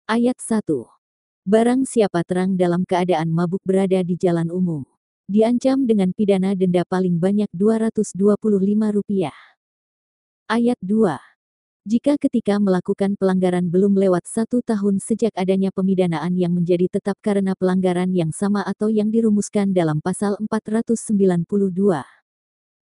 [0.06, 0.86] Ayat 1.
[1.50, 4.86] Barang siapa terang dalam keadaan mabuk berada di jalan umum.
[5.26, 9.34] Diancam dengan pidana denda paling banyak Rp225.
[10.46, 11.90] Ayat 2.
[11.90, 17.58] Jika ketika melakukan pelanggaran belum lewat satu tahun sejak adanya pemidanaan yang menjadi tetap karena
[17.58, 21.50] pelanggaran yang sama atau yang dirumuskan dalam pasal 492.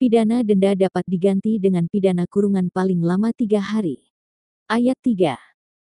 [0.01, 4.09] Pidana denda dapat diganti dengan pidana kurungan paling lama tiga hari.
[4.73, 5.50] Ayat 3.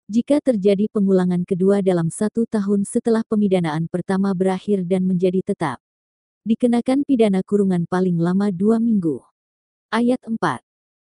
[0.05, 5.81] Jika terjadi pengulangan kedua dalam satu tahun setelah pemidanaan pertama berakhir dan menjadi tetap,
[6.45, 9.25] dikenakan pidana kurungan paling lama dua minggu.
[9.89, 10.37] Ayat 4.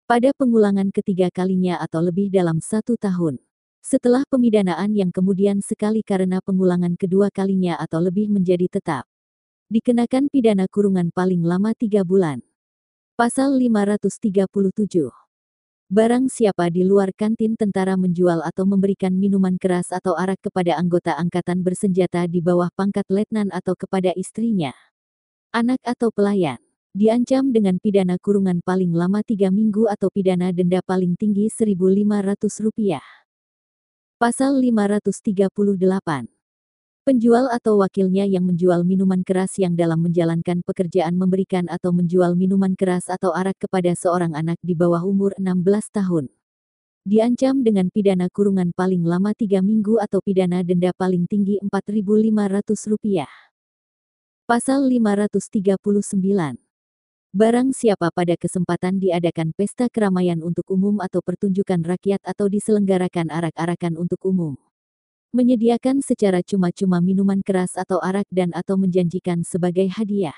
[0.05, 3.41] pada pengulangan ketiga kalinya atau lebih dalam satu tahun.
[3.81, 9.09] Setelah pemidanaan yang kemudian sekali karena pengulangan kedua kalinya atau lebih menjadi tetap.
[9.73, 12.45] Dikenakan pidana kurungan paling lama tiga bulan.
[13.17, 15.30] Pasal 537.
[15.91, 21.19] Barang siapa di luar kantin tentara menjual atau memberikan minuman keras atau arak kepada anggota
[21.19, 24.71] angkatan bersenjata di bawah pangkat letnan atau kepada istrinya,
[25.51, 26.63] anak atau pelayan
[26.95, 33.03] diancam dengan pidana kurungan paling lama tiga minggu atau pidana denda paling tinggi Rp1.500.
[34.15, 36.40] Pasal 538.
[37.11, 42.79] Penjual atau wakilnya yang menjual minuman keras yang dalam menjalankan pekerjaan memberikan atau menjual minuman
[42.79, 46.31] keras atau arak kepada seorang anak di bawah umur 16 tahun.
[47.03, 53.27] Diancam dengan pidana kurungan paling lama tiga minggu atau pidana denda paling tinggi Rp4.500.
[54.47, 56.15] Pasal 539.
[57.35, 63.99] Barang siapa pada kesempatan diadakan pesta keramaian untuk umum atau pertunjukan rakyat atau diselenggarakan arak-arakan
[63.99, 64.55] untuk umum.
[65.31, 70.35] Menyediakan secara cuma-cuma minuman keras atau arak dan atau menjanjikan sebagai hadiah.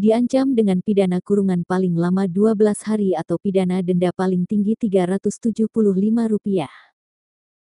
[0.00, 6.72] Diancam dengan pidana kurungan paling lama 12 hari atau pidana denda paling tinggi Rp375.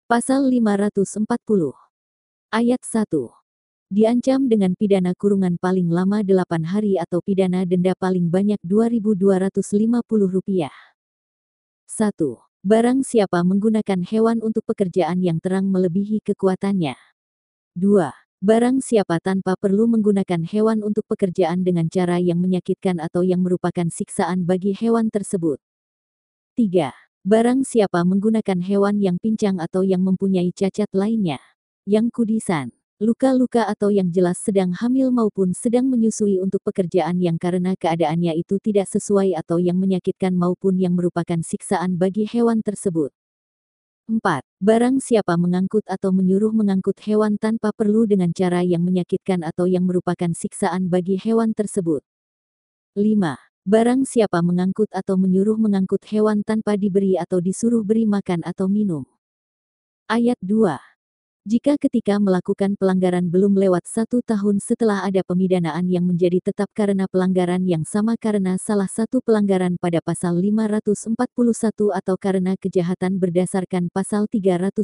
[0.05, 1.25] Pasal 540.
[2.53, 3.09] Ayat 1
[3.89, 10.69] diancam dengan pidana kurungan paling lama 8 hari atau pidana denda paling banyak Rp2.250.
[11.89, 12.48] 1.
[12.59, 16.91] Barang siapa menggunakan hewan untuk pekerjaan yang terang melebihi kekuatannya.
[17.79, 18.11] 2.
[18.43, 23.87] Barang siapa tanpa perlu menggunakan hewan untuk pekerjaan dengan cara yang menyakitkan atau yang merupakan
[23.87, 25.55] siksaan bagi hewan tersebut.
[26.59, 26.91] 3.
[27.23, 31.39] Barang siapa menggunakan hewan yang pincang atau yang mempunyai cacat lainnya.
[31.87, 37.71] Yang kudisan luka-luka atau yang jelas sedang hamil maupun sedang menyusui untuk pekerjaan yang karena
[37.79, 43.15] keadaannya itu tidak sesuai atau yang menyakitkan maupun yang merupakan siksaan bagi hewan tersebut.
[44.11, 44.43] 4.
[44.59, 49.87] Barang siapa mengangkut atau menyuruh mengangkut hewan tanpa perlu dengan cara yang menyakitkan atau yang
[49.87, 52.03] merupakan siksaan bagi hewan tersebut.
[52.99, 53.39] 5.
[53.63, 59.07] Barang siapa mengangkut atau menyuruh mengangkut hewan tanpa diberi atau disuruh beri makan atau minum.
[60.11, 60.98] Ayat 2.
[61.47, 67.07] Jika ketika melakukan pelanggaran belum lewat satu tahun setelah ada pemidanaan yang menjadi tetap karena
[67.07, 71.15] pelanggaran yang sama karena salah satu pelanggaran pada pasal 541
[71.95, 74.83] atau karena kejahatan berdasarkan pasal 302,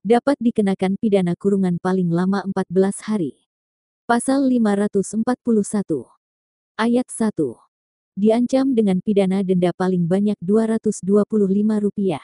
[0.00, 3.36] dapat dikenakan pidana kurungan paling lama 14 hari.
[4.08, 5.20] Pasal 541
[6.80, 7.36] Ayat 1
[8.16, 12.16] Diancam dengan pidana denda paling banyak Rp225.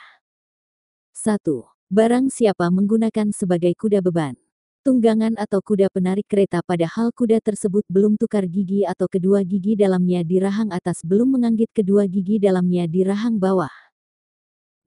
[1.13, 1.73] 1.
[1.93, 4.33] Barang siapa menggunakan sebagai kuda beban,
[4.81, 10.25] tunggangan atau kuda penarik kereta padahal kuda tersebut belum tukar gigi atau kedua gigi dalamnya
[10.25, 13.69] di rahang atas belum menganggit kedua gigi dalamnya di rahang bawah.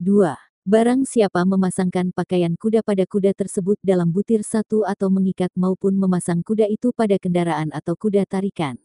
[0.02, 0.34] 2.
[0.66, 6.42] Barang siapa memasangkan pakaian kuda pada kuda tersebut dalam butir satu atau mengikat maupun memasang
[6.42, 8.82] kuda itu pada kendaraan atau kuda tarikan.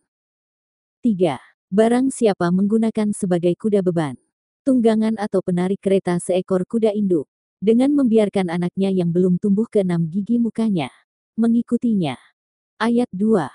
[1.01, 1.41] 3.
[1.73, 4.13] Barang siapa menggunakan sebagai kuda beban,
[4.61, 7.30] tunggangan atau penarik kereta seekor kuda induk,
[7.61, 10.89] dengan membiarkan anaknya yang belum tumbuh ke enam gigi mukanya
[11.37, 12.17] mengikutinya.
[12.81, 13.45] Ayat 2.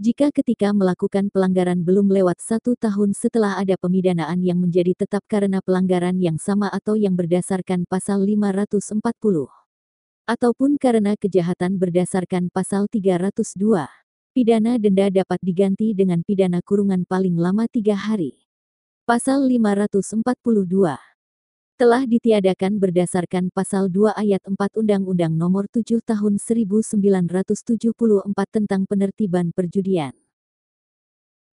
[0.00, 5.60] Jika ketika melakukan pelanggaran belum lewat satu tahun setelah ada pemidanaan yang menjadi tetap karena
[5.60, 8.98] pelanggaran yang sama atau yang berdasarkan pasal 540,
[10.24, 13.86] ataupun karena kejahatan berdasarkan pasal 302,
[14.32, 18.40] pidana denda dapat diganti dengan pidana kurungan paling lama tiga hari.
[19.04, 21.13] Pasal 542
[21.74, 27.90] telah ditiadakan berdasarkan pasal 2 ayat 4 Undang-Undang Nomor 7 Tahun 1974
[28.46, 30.14] tentang Penertiban Perjudian.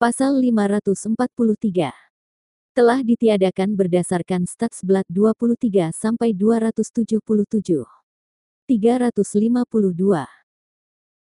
[0.01, 1.93] Pasal 543
[2.73, 7.21] telah ditiadakan berdasarkan Stats Blat 23 sampai 277.
[8.65, 10.25] 352.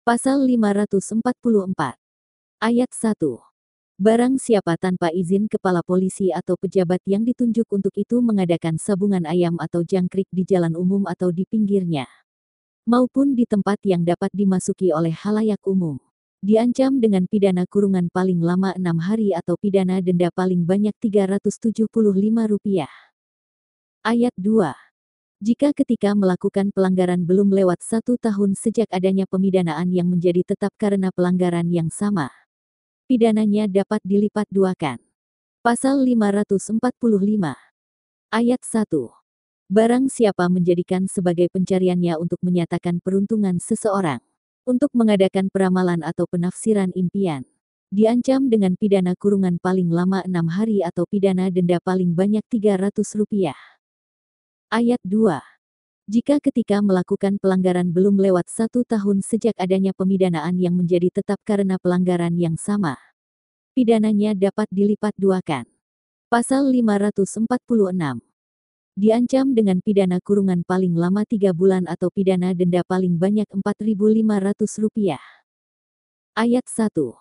[0.08, 2.00] Pasal 544
[2.64, 3.57] ayat 1
[3.98, 9.58] Barang siapa tanpa izin kepala polisi atau pejabat yang ditunjuk untuk itu mengadakan sabungan ayam
[9.58, 12.06] atau jangkrik di jalan umum atau di pinggirnya,
[12.86, 15.98] maupun di tempat yang dapat dimasuki oleh halayak umum,
[16.46, 22.86] diancam dengan pidana kurungan paling lama enam hari atau pidana denda paling banyak Rp375.
[24.06, 24.78] Ayat 2.
[25.42, 31.10] Jika ketika melakukan pelanggaran belum lewat satu tahun sejak adanya pemidanaan yang menjadi tetap karena
[31.10, 32.30] pelanggaran yang sama,
[33.08, 35.00] pidananya dapat dilipat duakan.
[35.64, 36.78] Pasal 545
[38.30, 38.92] Ayat 1
[39.72, 44.20] Barang siapa menjadikan sebagai pencariannya untuk menyatakan peruntungan seseorang,
[44.68, 47.48] untuk mengadakan peramalan atau penafsiran impian,
[47.88, 53.56] Diancam dengan pidana kurungan paling lama enam hari atau pidana denda paling banyak Rp300.
[54.68, 55.57] Ayat 2.
[56.08, 61.76] Jika ketika melakukan pelanggaran belum lewat satu tahun sejak adanya pemidanaan yang menjadi tetap karena
[61.84, 62.96] pelanggaran yang sama,
[63.76, 65.68] pidananya dapat dilipat duakan.
[66.32, 68.24] Pasal 546
[68.96, 75.20] diancam dengan pidana kurungan paling lama tiga bulan atau pidana denda paling banyak Rp4.500.
[76.40, 77.20] Ayat 1.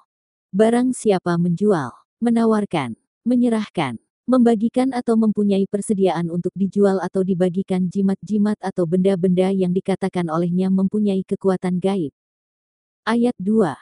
[0.55, 1.91] Barang siapa menjual,
[2.23, 2.95] menawarkan,
[3.27, 10.67] menyerahkan, membagikan atau mempunyai persediaan untuk dijual atau dibagikan jimat-jimat atau benda-benda yang dikatakan olehnya
[10.67, 12.11] mempunyai kekuatan gaib.
[13.07, 13.79] Ayat 2.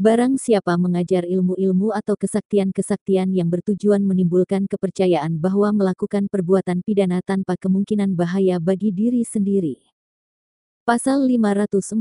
[0.00, 7.54] Barang siapa mengajar ilmu-ilmu atau kesaktian-kesaktian yang bertujuan menimbulkan kepercayaan bahwa melakukan perbuatan pidana tanpa
[7.60, 9.84] kemungkinan bahaya bagi diri sendiri.
[10.88, 12.00] Pasal 547.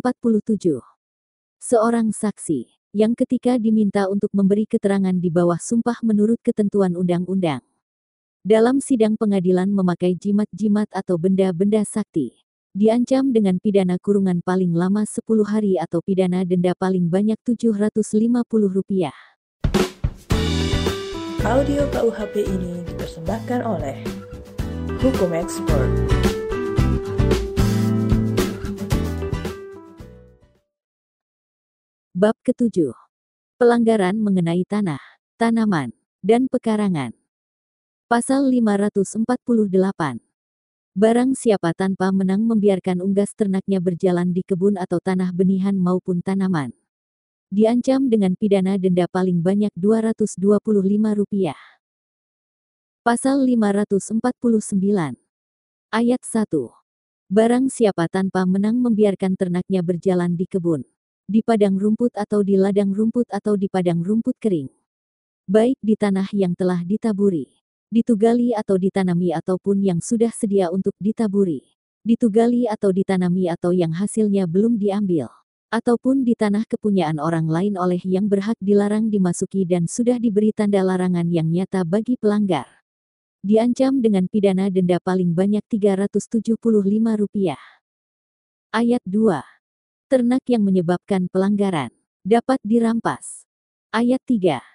[1.59, 7.72] Seorang saksi yang ketika diminta untuk memberi keterangan di bawah sumpah menurut ketentuan undang-undang.
[8.43, 12.43] Dalam sidang pengadilan memakai jimat-jimat atau benda-benda sakti
[12.75, 19.15] diancam dengan pidana kurungan paling lama 10 hari atau pidana denda paling banyak Rp750.
[21.47, 24.03] Audio KUHP ini dipersembahkan oleh
[24.99, 25.91] Hukum Expert.
[32.11, 32.91] Bab ketujuh.
[33.55, 34.99] Pelanggaran mengenai tanah,
[35.39, 37.22] tanaman, dan pekarangan.
[38.13, 39.25] Pasal 548
[40.93, 46.77] Barang siapa tanpa menang membiarkan unggas ternaknya berjalan di kebun atau tanah benihan maupun tanaman.
[47.49, 51.57] Diancam dengan pidana denda paling banyak Rp225.
[53.01, 55.17] Pasal 549.
[55.89, 56.53] Ayat 1.
[57.33, 60.85] Barang siapa tanpa menang membiarkan ternaknya berjalan di kebun,
[61.25, 64.69] di padang rumput atau di ladang rumput atau di padang rumput kering.
[65.49, 67.62] Baik di tanah yang telah ditaburi
[67.93, 71.61] ditugali atau ditanami ataupun yang sudah sedia untuk ditaburi,
[72.01, 75.29] ditugali atau ditanami atau yang hasilnya belum diambil,
[75.69, 80.81] ataupun di tanah kepunyaan orang lain oleh yang berhak dilarang dimasuki dan sudah diberi tanda
[80.81, 82.65] larangan yang nyata bagi pelanggar.
[83.45, 87.53] Diancam dengan pidana denda paling banyak Rp375.
[88.73, 90.09] Ayat 2.
[90.09, 91.93] Ternak yang menyebabkan pelanggaran
[92.25, 93.45] dapat dirampas.
[93.93, 94.72] Ayat 3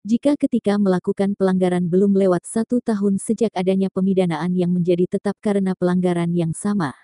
[0.00, 5.76] jika ketika melakukan pelanggaran belum lewat satu tahun sejak adanya pemidanaan yang menjadi tetap karena
[5.76, 6.96] pelanggaran yang sama.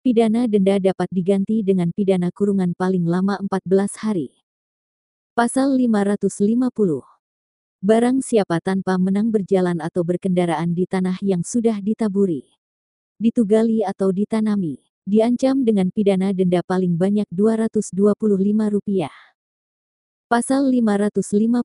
[0.00, 4.32] Pidana denda dapat diganti dengan pidana kurungan paling lama 14 hari.
[5.36, 6.72] Pasal 550.
[7.84, 12.48] Barang siapa tanpa menang berjalan atau berkendaraan di tanah yang sudah ditaburi,
[13.20, 19.31] ditugali atau ditanami, diancam dengan pidana denda paling banyak Rp225.
[20.32, 21.60] Pasal 551.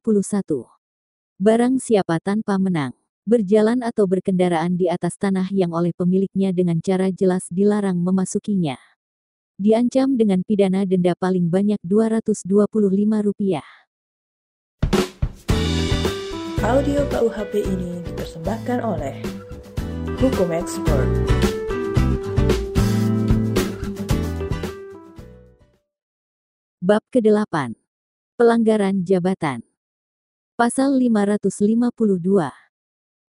[1.39, 2.91] Barang siapa tanpa menang,
[3.23, 8.75] berjalan atau berkendaraan di atas tanah yang oleh pemiliknya dengan cara jelas dilarang memasukinya.
[9.55, 13.63] Diancam dengan pidana denda paling banyak Rp225.
[16.59, 19.15] Audio KUHP ini dipersembahkan oleh
[20.19, 21.07] Hukum Expert.
[26.83, 27.86] Bab ke-8
[28.37, 29.65] Pelanggaran jabatan.
[30.53, 32.53] Pasal 552.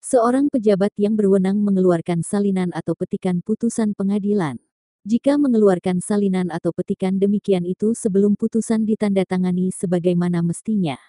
[0.05, 4.61] Seorang pejabat yang berwenang mengeluarkan salinan atau petikan putusan pengadilan.
[5.09, 11.01] Jika mengeluarkan salinan atau petikan demikian itu sebelum putusan ditandatangani sebagaimana mestinya.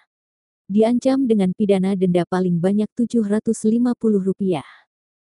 [0.64, 4.64] Diancam dengan pidana denda paling banyak Rp750.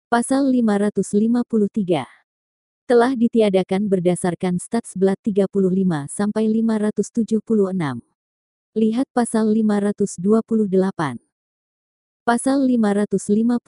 [0.05, 2.05] Pasal 553
[2.85, 5.49] telah ditiadakan berdasarkan Stats Blat 35
[6.13, 8.10] sampai 576.
[8.71, 10.15] Lihat pasal 528.
[12.23, 13.59] Pasal 554.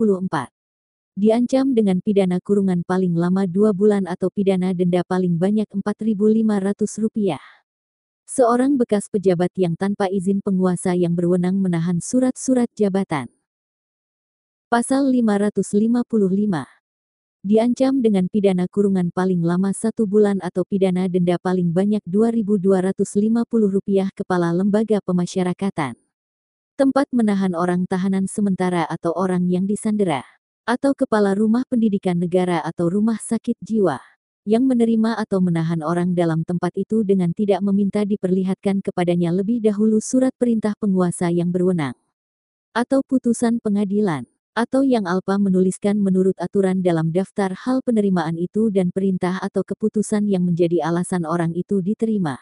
[1.19, 7.35] Diancam dengan pidana kurungan paling lama dua bulan atau pidana denda paling banyak Rp4.500.
[8.23, 13.27] Seorang bekas pejabat yang tanpa izin penguasa yang berwenang menahan surat-surat jabatan.
[14.71, 16.72] Pasal 555
[17.43, 23.43] diancam dengan pidana kurungan paling lama satu bulan atau pidana denda paling banyak Rp2.250
[24.15, 25.99] kepala lembaga pemasyarakatan.
[26.79, 30.23] Tempat menahan orang tahanan sementara atau orang yang disandera.
[30.63, 33.99] Atau kepala rumah pendidikan negara atau rumah sakit jiwa.
[34.47, 40.01] Yang menerima atau menahan orang dalam tempat itu dengan tidak meminta diperlihatkan kepadanya lebih dahulu
[40.01, 41.93] surat perintah penguasa yang berwenang.
[42.73, 48.93] Atau putusan pengadilan atau yang Alpa menuliskan menurut aturan dalam daftar hal penerimaan itu dan
[48.93, 52.37] perintah atau keputusan yang menjadi alasan orang itu diterima.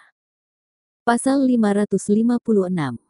[1.07, 3.01] Pasal 556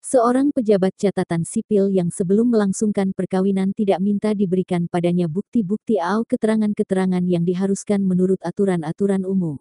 [0.00, 7.20] Seorang pejabat catatan sipil yang sebelum melangsungkan perkawinan tidak minta diberikan padanya bukti-bukti atau keterangan-keterangan
[7.28, 9.60] yang diharuskan menurut aturan-aturan umum.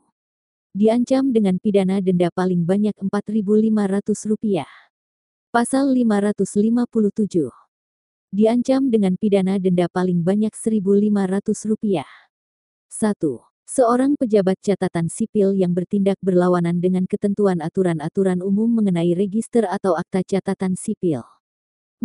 [0.72, 4.64] Diancam dengan pidana denda paling banyak Rp4.500.
[5.52, 7.69] Pasal 557.
[8.30, 11.50] Diancam dengan pidana denda paling banyak Rp1.500.
[11.66, 12.06] 1.
[13.66, 20.22] Seorang pejabat catatan sipil yang bertindak berlawanan dengan ketentuan aturan-aturan umum mengenai register atau akta
[20.22, 21.26] catatan sipil.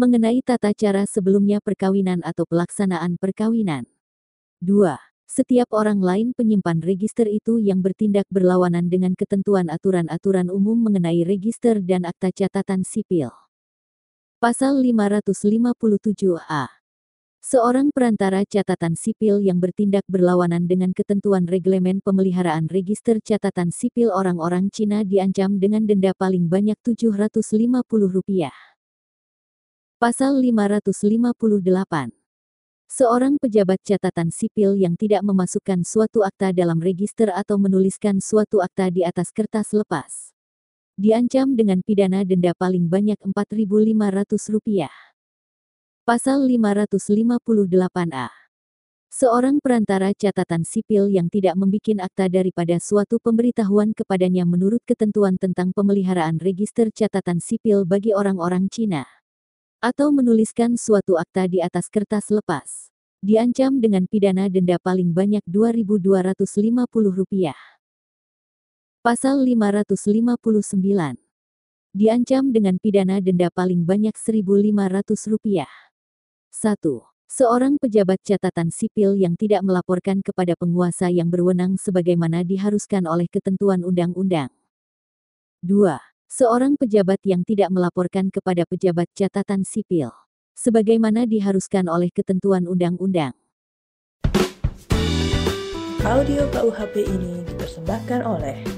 [0.01, 3.85] Mengenai tata cara sebelumnya perkawinan atau pelaksanaan perkawinan.
[4.65, 4.97] 2.
[5.29, 11.85] Setiap orang lain penyimpan register itu yang bertindak berlawanan dengan ketentuan aturan-aturan umum mengenai register
[11.85, 13.44] dan akta catatan sipil.
[14.45, 16.69] Pasal 557A
[17.41, 24.69] Seorang perantara catatan sipil yang bertindak berlawanan dengan ketentuan reglemen pemeliharaan register catatan sipil orang-orang
[24.69, 28.53] Cina diancam dengan denda paling banyak Rp750.
[29.97, 32.13] Pasal 558
[32.85, 38.93] Seorang pejabat catatan sipil yang tidak memasukkan suatu akta dalam register atau menuliskan suatu akta
[38.93, 40.34] di atas kertas lepas.
[40.95, 44.87] Diancam dengan pidana denda paling banyak Rp4.500.
[46.07, 48.31] Pasal 558A.
[49.11, 55.75] Seorang perantara catatan sipil yang tidak membuat akta daripada suatu pemberitahuan kepadanya menurut ketentuan tentang
[55.75, 59.03] pemeliharaan register catatan sipil bagi orang-orang Cina.
[59.83, 62.95] Atau menuliskan suatu akta di atas kertas lepas.
[63.19, 67.74] Diancam dengan pidana denda paling banyak Rp2.250.
[69.05, 70.01] Pasal 559.
[71.93, 75.69] Diancam dengan pidana denda paling banyak Rp1.500.
[76.49, 76.81] 1.
[77.29, 83.85] Seorang pejabat catatan sipil yang tidak melaporkan kepada penguasa yang berwenang sebagaimana diharuskan oleh ketentuan
[83.85, 84.49] undang-undang.
[85.61, 86.01] 2.
[86.25, 90.17] Seorang pejabat yang tidak melaporkan kepada pejabat catatan sipil.
[90.57, 93.37] Sebagaimana diharuskan oleh ketentuan undang-undang.
[96.09, 98.74] Audio KUHP ini dipersembahkan oleh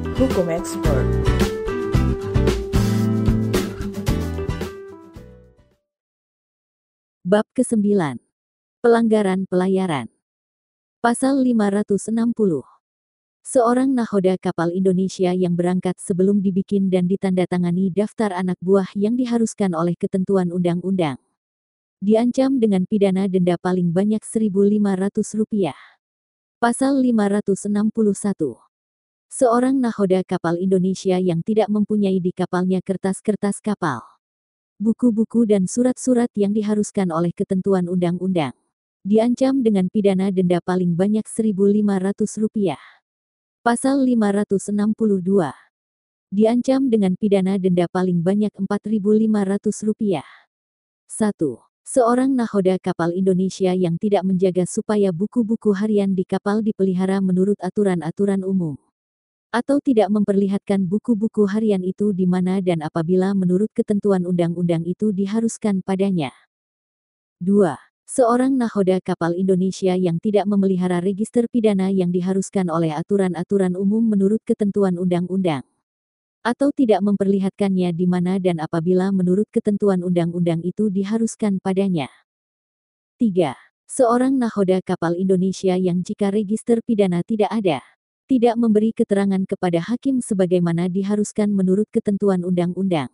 [0.00, 1.04] Hukum Expert.
[7.20, 8.16] Bab ke-9.
[8.80, 10.08] Pelanggaran pelayaran.
[11.04, 12.32] Pasal 560.
[13.44, 19.76] Seorang nahoda kapal Indonesia yang berangkat sebelum dibikin dan ditandatangani daftar anak buah yang diharuskan
[19.76, 21.20] oleh ketentuan undang-undang.
[22.00, 25.76] Diancam dengan pidana denda paling banyak Rp1.500.
[26.56, 28.69] Pasal 561.
[29.30, 34.02] Seorang nahoda kapal Indonesia yang tidak mempunyai di kapalnya kertas-kertas kapal
[34.80, 38.56] buku-buku dan surat-surat yang diharuskan oleh ketentuan undang-undang.
[39.04, 42.74] Diancam dengan pidana denda paling banyak Rp1.500.
[43.60, 45.52] Pasal 562.
[46.32, 50.24] Diancam dengan pidana denda paling banyak Rp4.500.
[51.06, 51.60] 1.
[51.86, 58.42] Seorang nahoda kapal Indonesia yang tidak menjaga supaya buku-buku harian di kapal dipelihara menurut aturan-aturan
[58.48, 58.80] umum
[59.50, 65.82] atau tidak memperlihatkan buku-buku harian itu di mana dan apabila menurut ketentuan undang-undang itu diharuskan
[65.82, 66.30] padanya.
[67.42, 67.74] 2.
[68.10, 74.42] Seorang nahoda kapal Indonesia yang tidak memelihara register pidana yang diharuskan oleh aturan-aturan umum menurut
[74.46, 75.62] ketentuan undang-undang.
[76.42, 82.10] Atau tidak memperlihatkannya di mana dan apabila menurut ketentuan undang-undang itu diharuskan padanya.
[83.18, 83.54] 3.
[83.90, 87.82] Seorang nahoda kapal Indonesia yang jika register pidana tidak ada,
[88.30, 93.10] tidak memberi keterangan kepada hakim sebagaimana diharuskan menurut ketentuan undang-undang.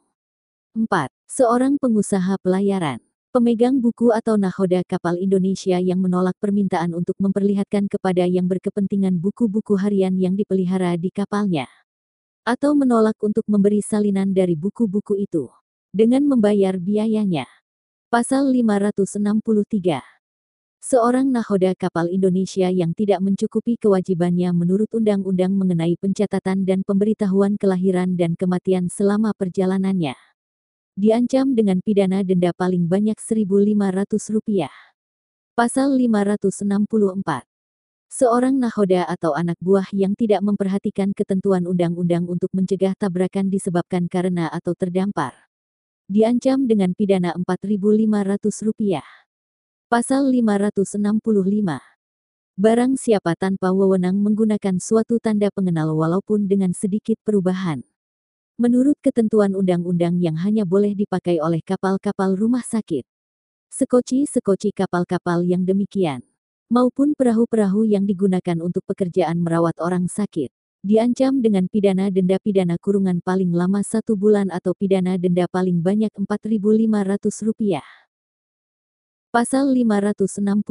[0.76, 1.08] 4.
[1.24, 3.00] Seorang pengusaha pelayaran,
[3.32, 9.80] pemegang buku atau nahoda kapal Indonesia yang menolak permintaan untuk memperlihatkan kepada yang berkepentingan buku-buku
[9.80, 11.64] harian yang dipelihara di kapalnya.
[12.44, 15.48] Atau menolak untuk memberi salinan dari buku-buku itu.
[15.96, 17.48] Dengan membayar biayanya.
[18.12, 20.15] Pasal 563
[20.86, 28.14] Seorang nahoda kapal Indonesia yang tidak mencukupi kewajibannya menurut undang-undang mengenai pencatatan dan pemberitahuan kelahiran
[28.14, 30.14] dan kematian selama perjalanannya.
[30.94, 34.70] Diancam dengan pidana denda paling banyak Rp1.500.
[35.58, 36.54] Pasal 564.
[38.06, 44.46] Seorang nahoda atau anak buah yang tidak memperhatikan ketentuan undang-undang untuk mencegah tabrakan disebabkan karena
[44.54, 45.50] atau terdampar.
[46.06, 49.25] Diancam dengan pidana Rp4.500.
[49.86, 50.98] Pasal 565.
[52.58, 57.86] Barang siapa tanpa wewenang menggunakan suatu tanda pengenal walaupun dengan sedikit perubahan.
[58.58, 63.06] Menurut ketentuan undang-undang yang hanya boleh dipakai oleh kapal-kapal rumah sakit.
[63.70, 66.26] Sekoci-sekoci kapal-kapal yang demikian.
[66.66, 70.50] Maupun perahu-perahu yang digunakan untuk pekerjaan merawat orang sakit.
[70.82, 76.10] diancam dengan pidana denda pidana kurungan paling lama satu bulan atau pidana denda paling banyak
[76.10, 78.05] Rp4.500.
[79.36, 80.64] Pasal 566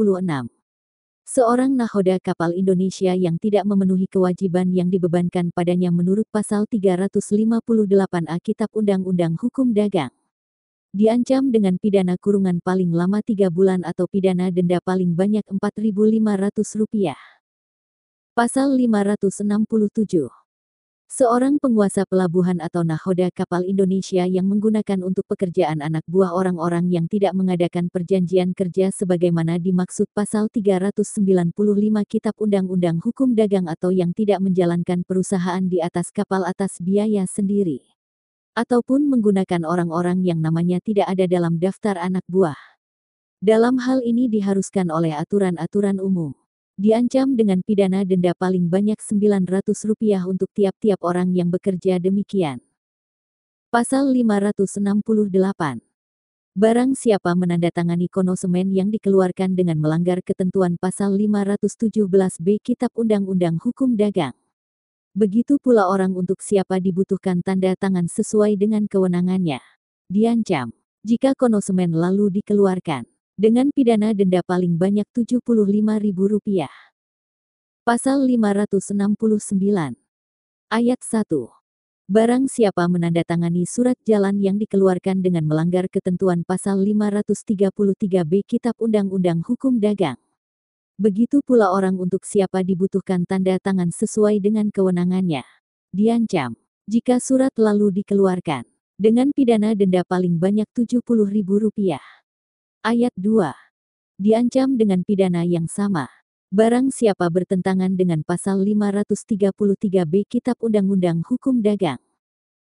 [1.22, 7.62] Seorang nahoda kapal Indonesia yang tidak memenuhi kewajiban yang dibebankan padanya menurut pasal 358A
[8.42, 10.10] Kitab Undang-Undang Hukum Dagang.
[10.90, 17.14] Diancam dengan pidana kurungan paling lama tiga bulan atau pidana denda paling banyak Rp4.500.
[18.34, 20.45] Pasal 567
[21.16, 27.08] Seorang penguasa pelabuhan atau nahoda kapal Indonesia yang menggunakan untuk pekerjaan anak buah orang-orang yang
[27.08, 31.56] tidak mengadakan perjanjian kerja sebagaimana dimaksud pasal 395
[32.04, 37.96] Kitab Undang-Undang Hukum Dagang atau yang tidak menjalankan perusahaan di atas kapal atas biaya sendiri.
[38.52, 42.60] Ataupun menggunakan orang-orang yang namanya tidak ada dalam daftar anak buah.
[43.40, 46.36] Dalam hal ini diharuskan oleh aturan-aturan umum
[46.76, 52.60] diancam dengan pidana denda paling banyak Rp900 untuk tiap-tiap orang yang bekerja demikian.
[53.72, 55.80] Pasal 568
[56.56, 64.36] Barang siapa menandatangani konosemen yang dikeluarkan dengan melanggar ketentuan pasal 517b Kitab Undang-Undang Hukum Dagang.
[65.16, 69.64] Begitu pula orang untuk siapa dibutuhkan tanda tangan sesuai dengan kewenangannya.
[70.12, 70.76] Diancam,
[71.08, 76.72] jika konosemen lalu dikeluarkan dengan pidana denda paling banyak Rp75.000.
[77.84, 80.00] Pasal 569.
[80.72, 81.28] Ayat 1.
[82.08, 89.84] Barang siapa menandatangani surat jalan yang dikeluarkan dengan melanggar ketentuan pasal 533b Kitab Undang-Undang Hukum
[89.84, 90.16] Dagang.
[90.96, 95.44] Begitu pula orang untuk siapa dibutuhkan tanda tangan sesuai dengan kewenangannya.
[95.92, 96.56] Diancam,
[96.88, 98.64] jika surat lalu dikeluarkan,
[98.96, 102.25] dengan pidana denda paling banyak Rp70.000.
[102.86, 103.50] Ayat 2.
[104.22, 106.06] Diancam dengan pidana yang sama.
[106.54, 111.98] Barang siapa bertentangan dengan pasal 533b Kitab Undang-Undang Hukum Dagang.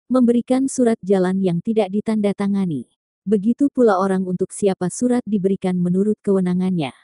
[0.06, 2.86] Memberikan surat jalan yang tidak ditandatangani.
[3.26, 6.94] Begitu pula orang untuk siapa surat diberikan menurut kewenangannya.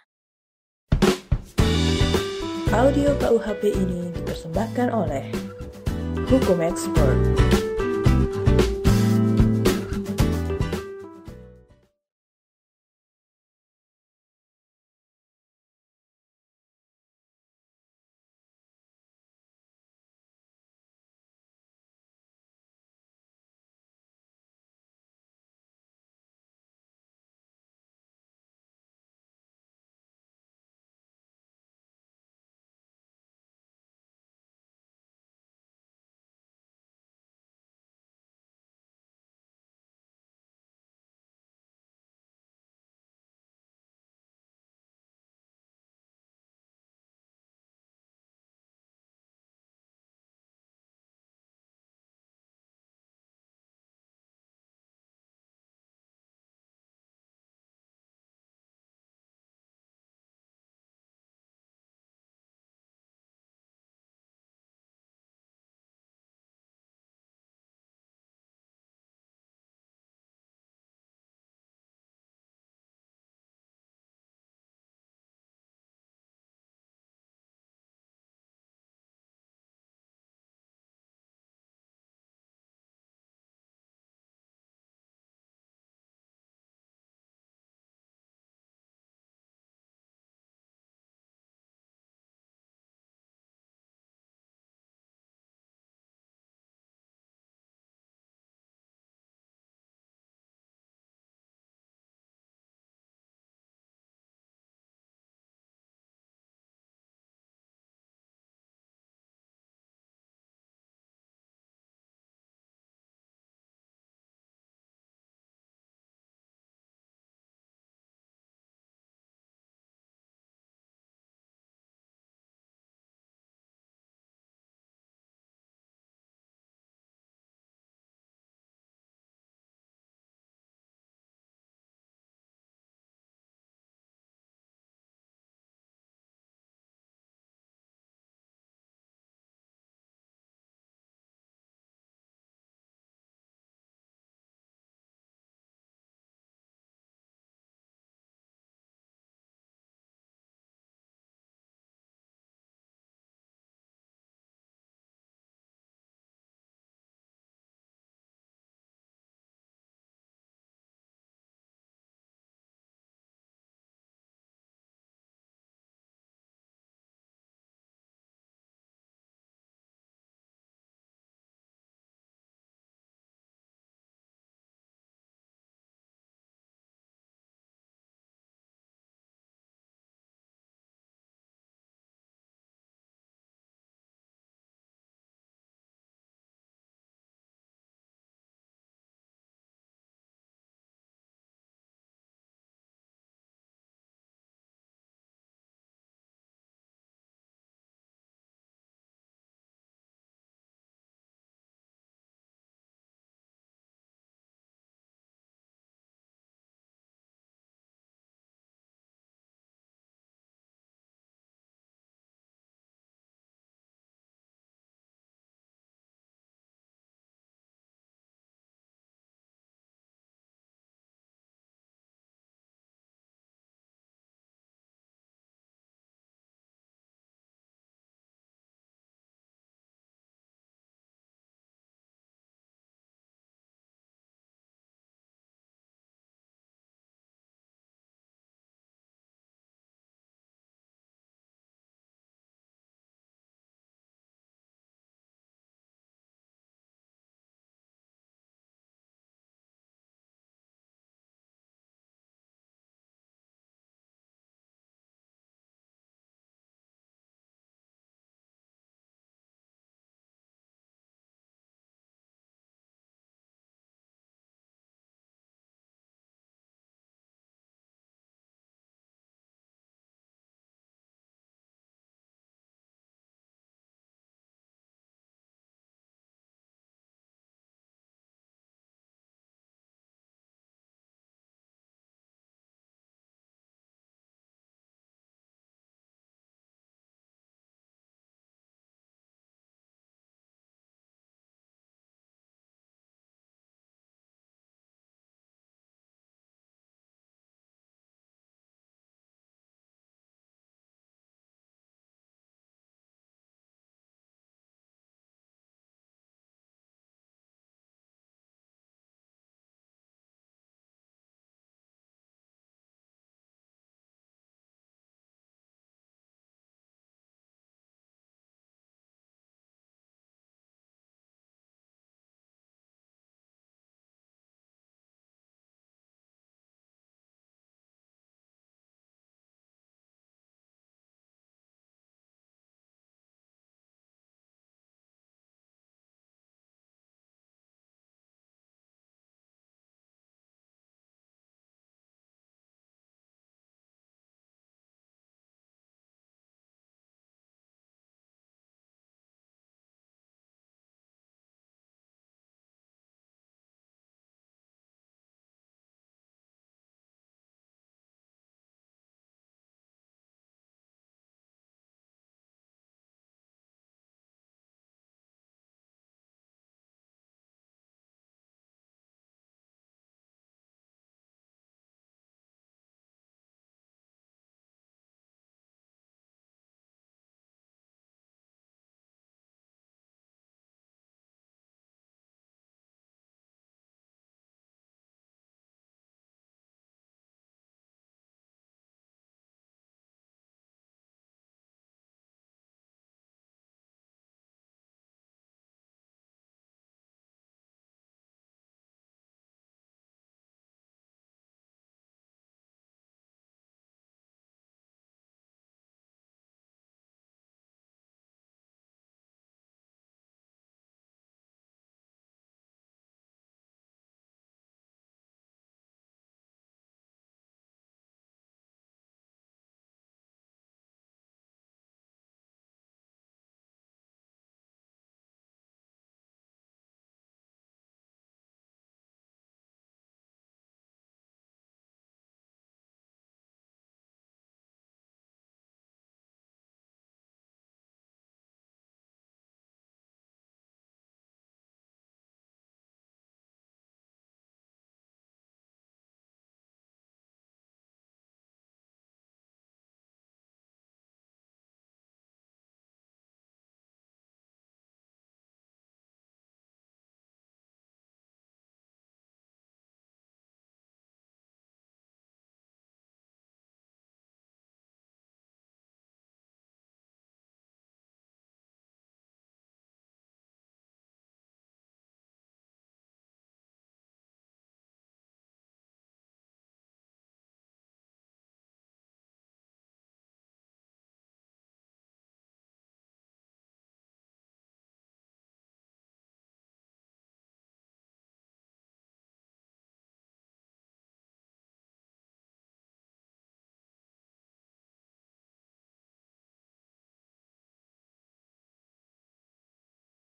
[2.71, 5.27] Audio KUHP ini dipersembahkan oleh
[6.31, 7.50] Hukum Expert.